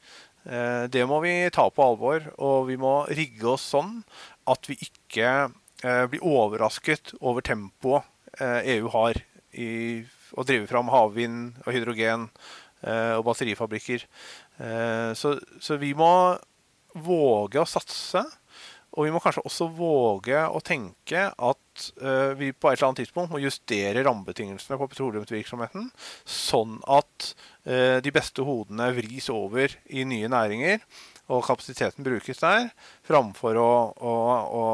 Eh, 0.48 0.86
det 0.92 1.04
må 1.10 1.20
vi 1.24 1.34
ta 1.54 1.68
på 1.70 1.84
alvor, 1.84 2.30
og 2.40 2.68
vi 2.70 2.78
må 2.80 3.02
rigge 3.12 3.50
oss 3.52 3.66
sånn 3.74 4.00
at 4.48 4.70
vi 4.70 4.78
ikke 4.86 5.32
eh, 5.84 6.06
blir 6.08 6.24
overrasket 6.24 7.14
over 7.20 7.44
tempoet 7.46 8.08
EU 8.38 8.48
eh, 8.48 8.88
e 8.88 8.94
har 8.94 9.20
i 9.58 9.72
å 10.38 10.46
drive 10.48 10.68
fram 10.70 10.92
havvind 10.94 11.60
og 11.66 11.72
hydrogen 11.74 12.28
og 12.88 13.24
batterifabrikker. 13.26 14.04
Så, 15.18 15.78
vi 15.82 15.94
må 15.98 16.36
våge 16.94 17.58
å 17.58 17.66
satse. 17.66 18.22
Og 18.98 19.06
vi 19.06 19.14
må 19.14 19.22
kanskje 19.22 19.44
også 19.46 19.68
våge 19.78 20.40
å 20.50 20.62
tenke 20.66 21.28
at 21.30 21.84
uh, 22.02 22.34
vi 22.38 22.50
på 22.50 22.72
et 22.72 22.80
eller 22.80 22.88
annet 22.88 23.04
tidspunkt 23.04 23.30
må 23.34 23.42
justere 23.44 24.02
rammebetingelsene 24.08 24.80
på 24.82 24.88
petroleumsvirksomheten, 24.90 25.92
sånn 26.26 26.80
at 26.90 27.30
uh, 27.70 28.00
de 28.02 28.14
beste 28.14 28.46
hodene 28.48 28.90
vris 28.98 29.30
over 29.34 29.78
i 29.94 30.08
nye 30.10 30.32
næringer, 30.34 30.82
og 31.30 31.46
kapasiteten 31.46 32.08
brukes 32.08 32.42
der, 32.42 32.72
framfor 33.06 33.60
å, 33.62 33.72
å, 33.94 34.18
å 34.58 34.66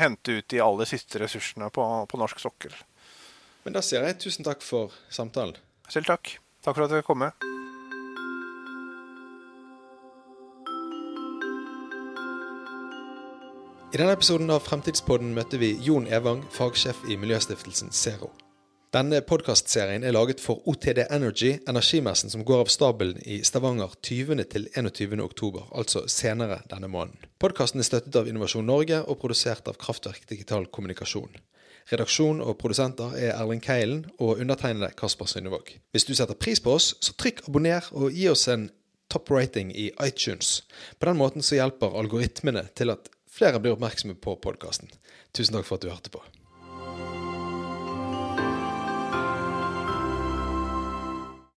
hente 0.00 0.40
ut 0.40 0.50
de 0.50 0.62
aller 0.64 0.90
siste 0.90 1.22
ressursene 1.22 1.70
på, 1.70 1.86
på 2.10 2.20
norsk 2.20 2.42
sokkel. 2.42 2.74
Men 3.64 3.78
da 3.78 3.84
sier 3.84 4.02
jeg 4.04 4.18
tusen 4.24 4.44
takk 4.48 4.64
for 4.64 4.92
samtalen. 5.12 5.60
Selv 5.92 6.10
takk. 6.10 6.38
Takk 6.64 6.74
for 6.74 6.88
at 6.88 6.96
du 6.96 7.04
kom 7.06 7.22
med. 7.22 7.53
I 13.94 13.96
denne 13.96 14.16
episoden 14.16 14.48
av 14.50 14.64
Fremtidspodden 14.66 15.28
møtte 15.36 15.54
vi 15.60 15.68
Jon 15.86 16.08
Evang, 16.10 16.40
fagsjef 16.50 17.04
i 17.06 17.14
miljøstiftelsen 17.14 17.92
Zero. 17.94 18.32
Denne 18.90 19.20
podkastserien 19.22 20.02
er 20.02 20.16
laget 20.16 20.42
for 20.42 20.66
OTD 20.66 21.04
Energy, 21.04 21.52
energimessen 21.70 22.32
som 22.32 22.42
går 22.42 22.64
av 22.64 22.72
stabelen 22.74 23.22
i 23.22 23.38
Stavanger 23.46 23.94
20. 24.02 24.42
til 24.50 24.66
21. 24.74 25.22
oktober, 25.22 25.70
altså 25.70 26.08
senere 26.10 26.58
denne 26.72 26.90
måneden. 26.90 27.22
Podkasten 27.38 27.84
er 27.84 27.86
støttet 27.86 28.18
av 28.18 28.26
Innovasjon 28.26 28.66
Norge 28.66 28.98
og 28.98 29.20
produsert 29.22 29.70
av 29.70 29.78
Kraftverk 29.78 30.26
digital 30.26 30.66
kommunikasjon. 30.66 31.30
Redaksjon 31.94 32.42
og 32.42 32.58
produsenter 32.58 33.14
er 33.14 33.36
Erling 33.38 33.62
Keilen 33.62 34.08
og 34.18 34.40
undertegnede 34.42 34.90
Kasper 34.98 35.30
Synnevåg. 35.30 35.70
Hvis 35.94 36.10
du 36.10 36.16
setter 36.18 36.34
pris 36.34 36.58
på 36.58 36.74
oss, 36.74 36.96
så 36.98 37.14
trykk 37.14 37.46
abonner 37.46 37.86
og 37.94 38.10
gi 38.10 38.26
oss 38.34 38.48
en 38.50 38.72
top 39.06 39.30
rating 39.30 39.70
i 39.70 39.92
iTunes. 40.02 40.64
På 40.98 41.06
den 41.06 41.22
måten 41.22 41.46
så 41.46 41.60
hjelper 41.60 41.94
algoritmene 41.94 42.72
til 42.74 42.90
at 42.90 43.13
flere 43.34 43.60
blir 43.60 43.74
oppmerksomme 43.74 44.14
på 44.14 44.36
podkasten. 44.42 44.90
Tusen 45.34 45.56
takk 45.56 45.66
for 45.66 45.78
at 45.78 45.86
du 45.86 45.90
hørte 45.90 46.14
på. 46.14 46.22